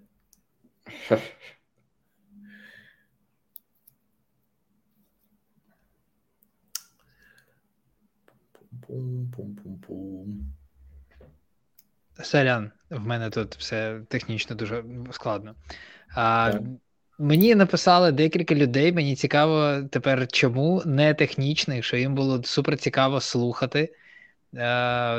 [8.87, 10.55] Пум-пум-пум-пум.
[12.23, 15.55] Сорян, в мене тут все технічно дуже складно.
[16.15, 16.53] А,
[17.19, 18.93] Мені написали декілька людей.
[18.93, 23.95] Мені цікаво тепер, чому не технічних, що їм було супер цікаво слухати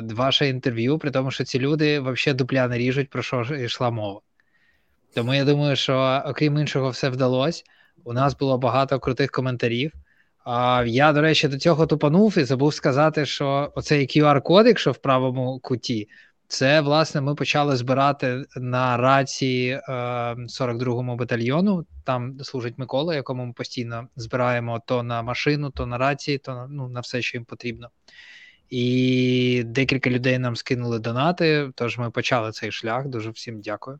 [0.03, 4.21] ваше інтерв'ю, при тому, що ці люди взагалі дупля не ріжуть, про що йшла мова.
[5.13, 7.63] Тому я думаю, що окрім іншого, все вдалося.
[8.03, 9.91] У нас було багато крутих коментарів.
[10.45, 14.97] А я, до речі, до цього тупанув і забув сказати, що оцей QR-код, якщо в
[14.97, 16.07] правому куті,
[16.47, 19.81] це власне ми почали збирати на рації е,
[20.33, 21.85] 42-му батальйону.
[22.03, 26.87] Там служить Микола, якому ми постійно збираємо то на машину, то на рації, то ну,
[26.87, 27.89] на все, що їм потрібно.
[28.69, 31.71] І декілька людей нам скинули донати.
[31.75, 33.07] Тож ми почали цей шлях.
[33.07, 33.99] Дуже всім дякую.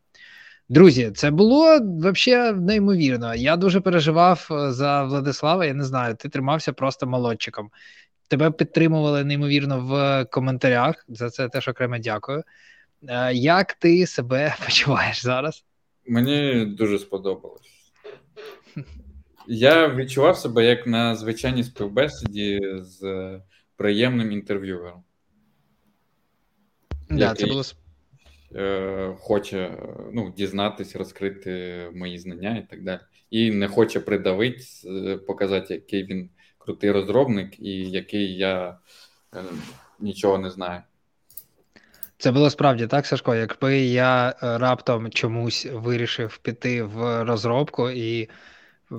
[0.70, 3.36] Друзі, це було взагалі неймовірно.
[3.36, 5.66] Я дуже переживав е, за Владислава.
[5.66, 7.70] Я не знаю, ти тримався просто молодчиком.
[8.28, 11.06] Тебе підтримували неймовірно в коментарях.
[11.08, 12.44] За це теж окремо дякую.
[13.08, 15.66] Е, як ти себе почуваєш зараз?
[16.08, 17.62] Мені дуже сподобалось.
[19.48, 23.02] Я відчував себе як на звичайній співбесіді з
[23.80, 25.04] приємним інтерв'юером.
[27.10, 27.64] Да, це було
[28.56, 29.78] е, Хоче
[30.14, 33.00] ну, дізнатися, розкрити мої знання і так далі.
[33.30, 34.64] І не хоче придавити,
[35.28, 38.78] показати, який він крутий розробник, і який я
[39.36, 39.44] е,
[40.00, 40.82] нічого не знаю.
[42.18, 43.36] Це було справді так, Сашко.
[43.36, 48.30] Якби я е, раптом чомусь вирішив піти в розробку і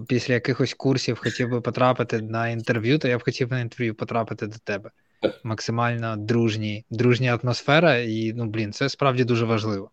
[0.09, 4.47] після якихось курсів хотів би потрапити на інтерв'ю, то я б хотів на інтерв'ю потрапити
[4.47, 4.91] до тебе.
[5.45, 9.91] Максимально дружні, дружня атмосфера, і ну блін, це справді дуже важливо.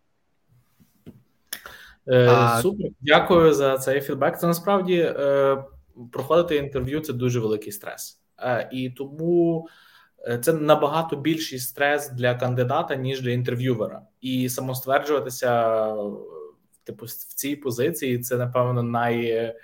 [2.06, 2.62] Е, а...
[2.62, 4.38] Супер, дякую за цей фідбек.
[4.38, 5.64] Це насправді е,
[6.12, 9.68] проходити інтерв'ю це дуже великий стрес, е, і тому
[10.28, 15.94] е, це набагато більший стрес для кандидата ніж для інтерв'ювера, і самостверджуватися
[16.84, 19.54] типу в цій позиції це напевно най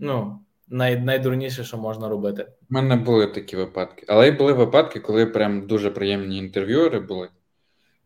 [0.00, 2.46] ну, най, найдурніше, що можна робити.
[2.70, 4.04] У мене були такі випадки.
[4.08, 7.28] Але й були випадки, коли прям дуже приємні інтерв'юери були,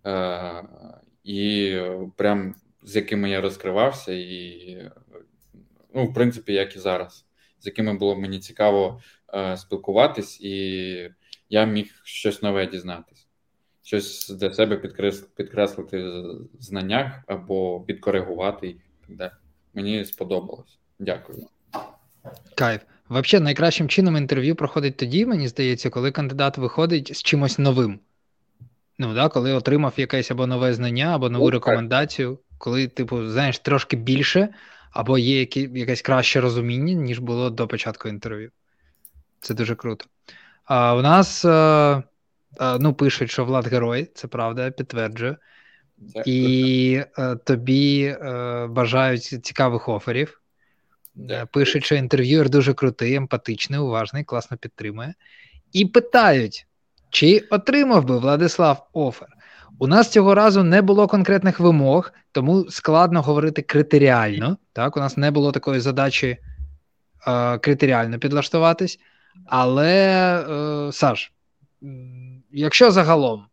[0.07, 0.63] е,
[1.25, 1.77] і
[2.17, 4.91] прям з якими я розкривався, і,
[5.95, 7.27] ну, в принципі, як і зараз,
[7.59, 9.01] з якими було мені цікаво
[9.35, 11.11] е, спілкуватись, і
[11.49, 13.29] я міг щось нове дізнатись.
[13.83, 14.77] Щось для себе
[15.37, 16.03] підкреслити
[16.55, 18.77] в знаннях або підкоригувати їх.
[19.75, 20.79] Мені сподобалось.
[20.99, 21.49] Дякую.
[22.55, 22.81] Кайф.
[23.11, 28.01] Взагалі, найкращим чином інтерв'ю проходить тоді, мені здається, коли кандидат виходить з чимось новим.
[28.99, 33.97] Ну, да, Коли отримав якесь або нове знання, або нову рекомендацію, коли, типу, знаєш, трошки
[33.97, 34.49] більше,
[34.91, 38.51] або є які, якесь краще розуміння, ніж було до початку інтерв'ю.
[39.41, 40.07] Це дуже круто.
[40.65, 42.03] А У нас а,
[42.59, 45.37] а, ну, пишуть, що Влад герой, це правда, підтверджую.
[46.27, 48.17] І а, тобі
[48.69, 50.41] бажають цікавих оферів.
[51.53, 55.15] Пишуть, що інтерв'юер дуже крутий, емпатичний, уважний, класно підтримує.
[55.73, 56.67] І питають,
[57.11, 59.29] чи отримав би Владислав офер.
[59.79, 64.57] У нас цього разу не було конкретних вимог, тому складно говорити критеріально.
[64.73, 66.39] Так, У нас не було такої задачі
[67.27, 68.99] е, критеріально підлаштуватись.
[69.47, 69.97] Але,
[70.89, 71.33] е, Саш,
[72.53, 73.47] якщо загалом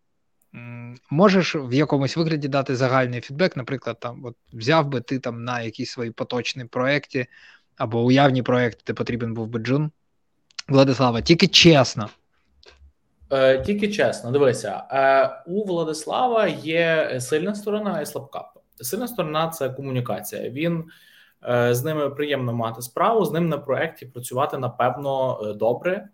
[1.10, 5.62] можеш в якомусь вигляді дати загальний фідбек, наприклад, там от взяв би ти там на
[5.62, 7.28] якісь свої поточні проєкти
[7.78, 9.92] або уявні проєкти, де потрібен був би Джун.
[10.68, 12.10] Владислава, тільки чесно.
[13.32, 18.46] Е, Тільки чесно, дивися, е, у Владислава є сильна сторона і слабка.
[18.82, 20.50] Сильна сторона це комунікація.
[20.50, 20.84] Він
[21.50, 26.08] е, з ними приємно мати справу, з ним на проєкті працювати напевно добре.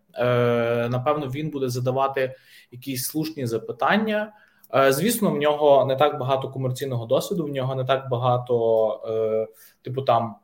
[0.89, 2.35] Напевно, він буде задавати
[2.71, 4.33] якісь слушні запитання.
[4.75, 9.47] Е, звісно, в нього не так багато комерційного досвіду, в нього не так багато, е,
[9.81, 10.35] типу, там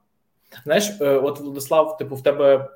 [0.64, 2.70] знаєш, е, от Владислав, типу, в тебе.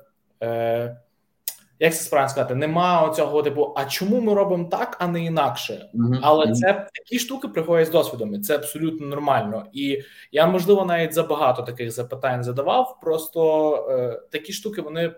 [1.80, 5.90] Як це справді сказати, нема оцього типу, а чому ми робимо так, а не інакше?
[5.94, 6.18] Mm-hmm.
[6.22, 9.66] Але це такі штуки приходять з досвідом, і це абсолютно нормально.
[9.72, 10.02] І
[10.32, 12.98] я можливо навіть забагато таких запитань задавав.
[13.02, 15.14] Просто е, такі штуки вони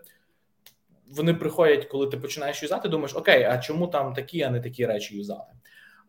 [1.16, 2.88] вони приходять, коли ти починаєш юзати.
[2.88, 5.52] Думаєш, окей, а чому там такі, а не такі речі юзати?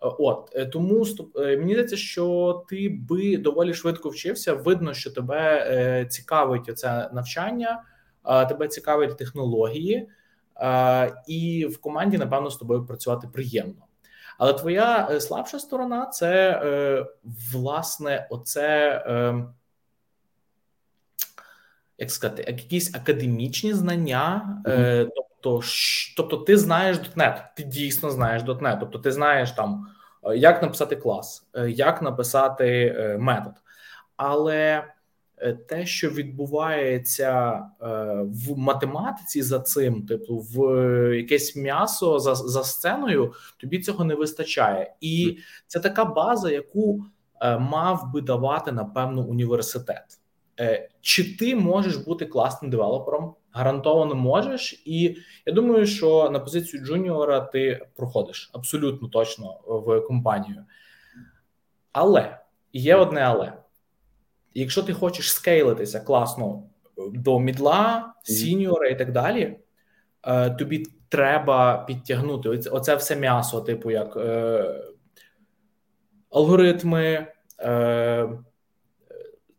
[0.04, 1.06] Е, от е, тому
[1.36, 4.54] е, мені здається, що ти би доволі швидко вчився.
[4.54, 7.84] Видно, що тебе цікавить це навчання,
[8.24, 10.08] тебе цікавить технології.
[11.28, 13.86] І в команді, напевно, з тобою працювати приємно.
[14.38, 16.62] Але твоя слабша сторона це
[17.54, 19.52] власне оце.
[21.98, 25.10] Як сказати, якісь академічні знання, mm-hmm.
[25.42, 25.68] Тобто,
[26.18, 29.88] тобто, ти знаєш .NET, ти дійсно знаєш .NET, тобто ти знаєш там,
[30.36, 33.54] як написати клас, як написати метод.
[34.18, 34.84] Але
[35.42, 37.86] Е, те, що відбувається е,
[38.24, 40.58] в математиці за цим, типу, в
[41.18, 45.38] якесь м'ясо за за сценою, тобі цього не вистачає, і
[45.68, 47.06] це така база, яку
[47.42, 50.18] е, мав би давати напевно університет.
[51.02, 53.34] Чи ти можеш бути класним девелопером?
[53.54, 60.66] Гарантовано можеш, і я думаю, що на позицію джуніора ти проходиш абсолютно точно в компанію.
[61.92, 62.38] Але
[62.74, 63.54] є одне але
[64.54, 66.64] якщо ти хочеш скейлитися класно
[66.98, 69.60] е, до мідла, сіньора і так далі,
[70.24, 74.66] е, тобі треба підтягнути оце все м'ясо, типу як е,
[76.30, 77.28] алгоритми,
[77.60, 78.30] е,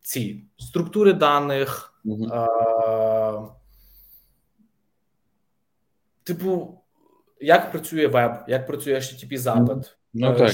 [0.01, 1.89] ці структури даних.
[2.07, 2.49] Е,
[6.25, 6.79] Типу,
[7.41, 10.53] як працює веб, як працює http запит, ну, так,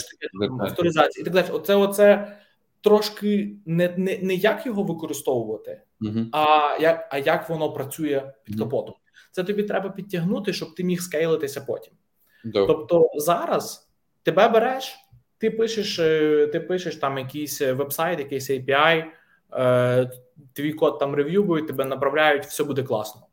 [0.60, 1.46] авторизація і так далі.
[1.50, 2.36] Оце, оце
[2.80, 5.82] трошки не не, не як його використовувати,
[6.32, 8.94] а як а як воно працює під капотом.
[9.32, 11.94] Це тобі треба підтягнути, щоб ти міг скейлитися потім.
[12.44, 12.74] Добре.
[12.74, 13.90] Тобто зараз
[14.22, 14.96] тебе береш,
[15.38, 19.04] ти пишеш, е, ти пишеш там якийсь вебсайт, якийсь API,
[19.52, 20.10] е,
[20.52, 23.27] твій код там рев'юють, тебе направляють, все буде класно.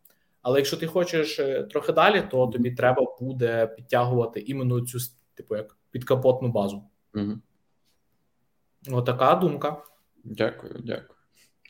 [0.45, 4.99] Але якщо ти хочеш е, трохи далі, то тобі треба буде підтягувати іменно цю
[5.33, 6.83] типу як підкапотну базу.
[7.13, 7.33] Угу.
[8.91, 9.83] Отака думка.
[10.23, 11.19] Дякую, дякую.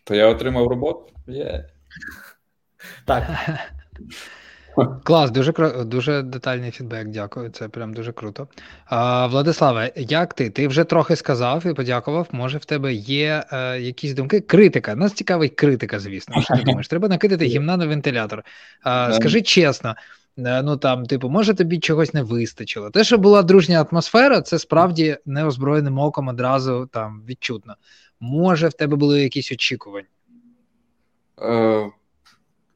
[0.03, 1.13] То я отримав роботу?
[1.27, 1.63] Yeah.
[3.05, 3.23] Так.
[5.03, 5.51] Клас, дуже
[5.85, 7.07] дуже детальний фідбек.
[7.07, 7.49] Дякую.
[7.49, 8.47] Це прям дуже круто.
[8.85, 10.49] А, Владиславе, як ти?
[10.49, 12.27] Ти вже трохи сказав і подякував.
[12.31, 14.39] Може, в тебе є е, якісь думки?
[14.39, 14.95] Критика.
[14.95, 16.41] Нас цікавить критика, звісно.
[16.41, 16.87] Що ти думаєш?
[16.87, 18.43] Треба накидати гімна на вентилятор.
[18.83, 19.95] А, Скажи чесно,
[20.37, 22.89] Е, ну там, типу, може тобі чогось не вистачило.
[22.89, 27.75] Те, що була дружня атмосфера, це справді неозброєним оком одразу там відчутно.
[28.19, 30.07] Може, в тебе були якісь очікування?
[31.41, 31.91] Е,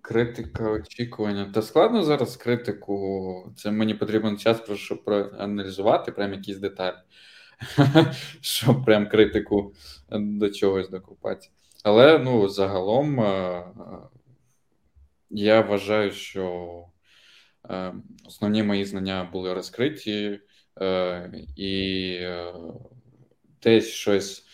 [0.09, 1.51] Критика, очікування.
[1.53, 3.53] Та складно зараз критику.
[3.57, 6.95] Це мені потрібен час, щоб проаналізувати прям якісь деталі,
[8.41, 9.73] щоб прям критику
[10.11, 11.47] до чогось докупати.
[11.83, 13.63] Але ну, загалом е,
[15.29, 16.85] я вважаю, що.
[17.69, 17.93] Е,
[18.27, 20.39] основні мої знання були розкриті,
[20.81, 22.19] е, і
[23.63, 24.45] десь щось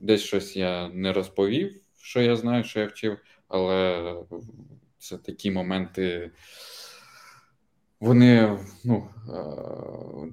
[0.00, 3.18] десь щось я не розповів, що я знаю, що я вчив,
[3.52, 4.14] але
[4.98, 6.30] це такі моменти.
[8.00, 9.08] Вони, ну,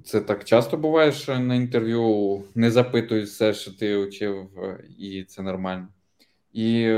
[0.04, 4.50] це так часто буває, що на інтерв'ю не запитують все, що ти учив,
[4.98, 5.88] і це нормально.
[6.52, 6.96] І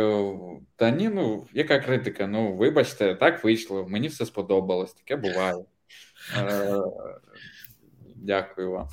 [0.76, 2.26] та ні, ну яка критика?
[2.26, 3.88] Ну, вибачте, так вийшло.
[3.88, 5.54] Мені все сподобалось, таке буває.
[6.38, 6.76] Е,
[8.16, 8.88] Дякую вам.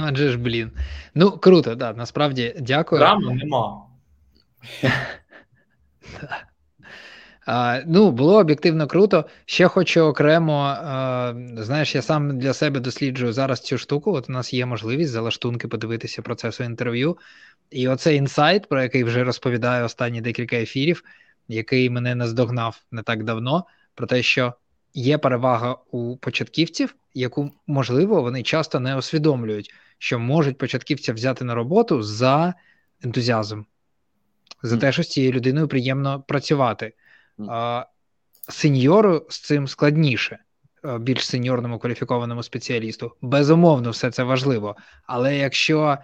[0.00, 0.70] Адже ж, блін.
[1.14, 2.98] Ну, круто, да, насправді дякую.
[2.98, 3.86] Драми нема.
[7.50, 9.24] А, Ну, було об'єктивно круто.
[9.46, 14.12] Ще хочу окремо, а, знаєш, я сам для себе досліджую зараз цю штуку.
[14.12, 17.18] От у нас є можливість за лаштунки подивитися процесу інтерв'ю.
[17.70, 21.04] І оцей інсайт, про який вже розповідаю останні декілька ефірів,
[21.48, 23.64] який мене наздогнав не так давно,
[23.94, 24.54] про те, що
[24.94, 31.54] є перевага у початківців, яку можливо вони часто не усвідомлюють, що можуть початківця взяти на
[31.54, 32.54] роботу за
[33.04, 33.62] ентузіазм,
[34.62, 36.92] за те, що з цією людиною приємно працювати.
[37.48, 37.84] А,
[38.48, 40.38] Сеньору з цим складніше,
[41.00, 43.12] більш сеньорному кваліфікованому спеціалісту.
[43.22, 44.76] Безумовно, все це важливо.
[45.06, 45.98] Але якщо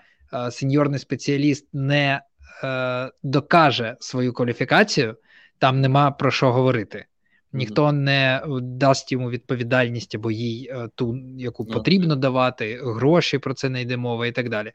[0.50, 2.20] сеньорний спеціаліст не
[2.62, 5.16] а, докаже свою кваліфікацію,
[5.58, 7.06] там нема про що говорити.
[7.54, 13.68] Ніхто не дасть йому відповідальність або їй е, ту, яку потрібно давати, гроші про це
[13.68, 14.72] не йде мова і так далі.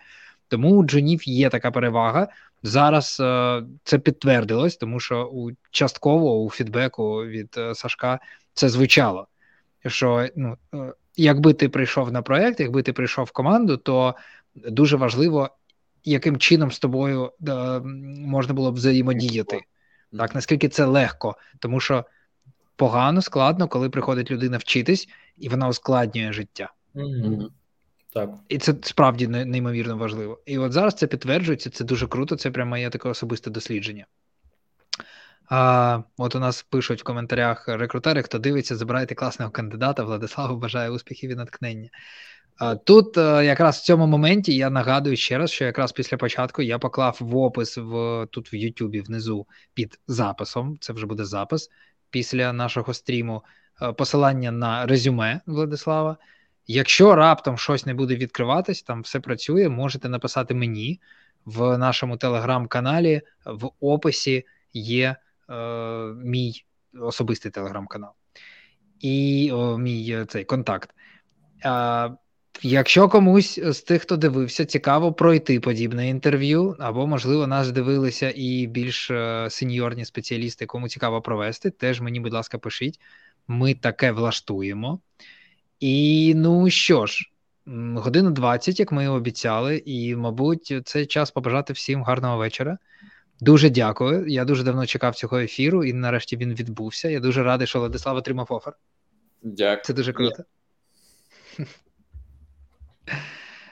[0.49, 2.27] Тому у джунів є така перевага.
[2.63, 8.19] Зараз е, це підтвердилось, тому що у частково у фідбеку від е, Сашка
[8.53, 9.27] це звучало.
[9.85, 14.15] Що ну, е, якби ти прийшов на проект, якби ти прийшов в команду, то
[14.55, 15.49] дуже важливо,
[16.03, 17.79] яким чином з тобою е,
[18.19, 19.61] можна було б взаємодіяти.
[20.17, 22.05] Так, наскільки це легко, тому що
[22.75, 25.07] погано, складно, коли приходить людина вчитись,
[25.37, 26.73] і вона ускладнює життя.
[26.95, 27.47] Mm-hmm.
[28.13, 28.29] Так.
[28.49, 30.39] І це справді неймовірно важливо.
[30.45, 34.05] І от зараз це підтверджується, це дуже круто, це прямо є таке особисте дослідження.
[35.49, 40.03] А, От у нас пишуть в коментарях рекрутери, хто дивиться, забирайте класного кандидата.
[40.03, 41.89] Владиславу бажаю успіхів і натхнення.
[42.57, 46.61] А, Тут а, якраз в цьому моменті я нагадую ще раз, що якраз після початку
[46.61, 50.77] я поклав в опис в тут в Ютубі внизу під записом.
[50.81, 51.69] Це вже буде запис
[52.09, 53.43] після нашого стріму
[53.81, 56.17] е, посилання на резюме Владислава.
[56.71, 61.01] Якщо раптом щось не буде відкриватись, там все працює, можете написати мені
[61.45, 63.21] в нашому телеграм-каналі.
[63.45, 65.15] В описі є
[65.49, 65.55] е,
[66.23, 66.65] мій
[67.01, 68.11] особистий телеграм-канал
[68.99, 70.89] і о, мій е, цей контакт.
[71.65, 72.11] Е,
[72.61, 78.67] Якщо комусь з тих, хто дивився, цікаво пройти подібне інтерв'ю, або, можливо, нас дивилися і
[78.67, 82.99] більш е, сеньорні спеціалісти, кому цікаво провести, теж мені, будь ласка, пишіть.
[83.47, 84.99] Ми таке влаштуємо.
[85.79, 87.31] І ну що ж,
[87.95, 92.77] годину 20, як ми обіцяли, і, мабуть, це час побажати всім гарного вечора.
[93.41, 94.27] Дуже дякую.
[94.27, 97.09] Я дуже давно чекав цього ефіру, і нарешті він відбувся.
[97.09, 98.73] Я дуже радий, що Владислав отримав офер.
[99.41, 99.83] Дякую.
[99.83, 100.43] Це дуже круто.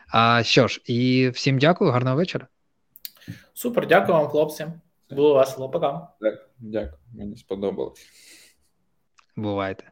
[0.09, 2.47] А що ж, і всім дякую, гарного вечора.
[3.53, 4.67] Супер, дякую вам, хлопці.
[5.09, 5.69] Було весело.
[5.69, 6.07] Пока.
[6.59, 8.07] Дякую, мені сподобалось.
[9.35, 9.91] Бувайте.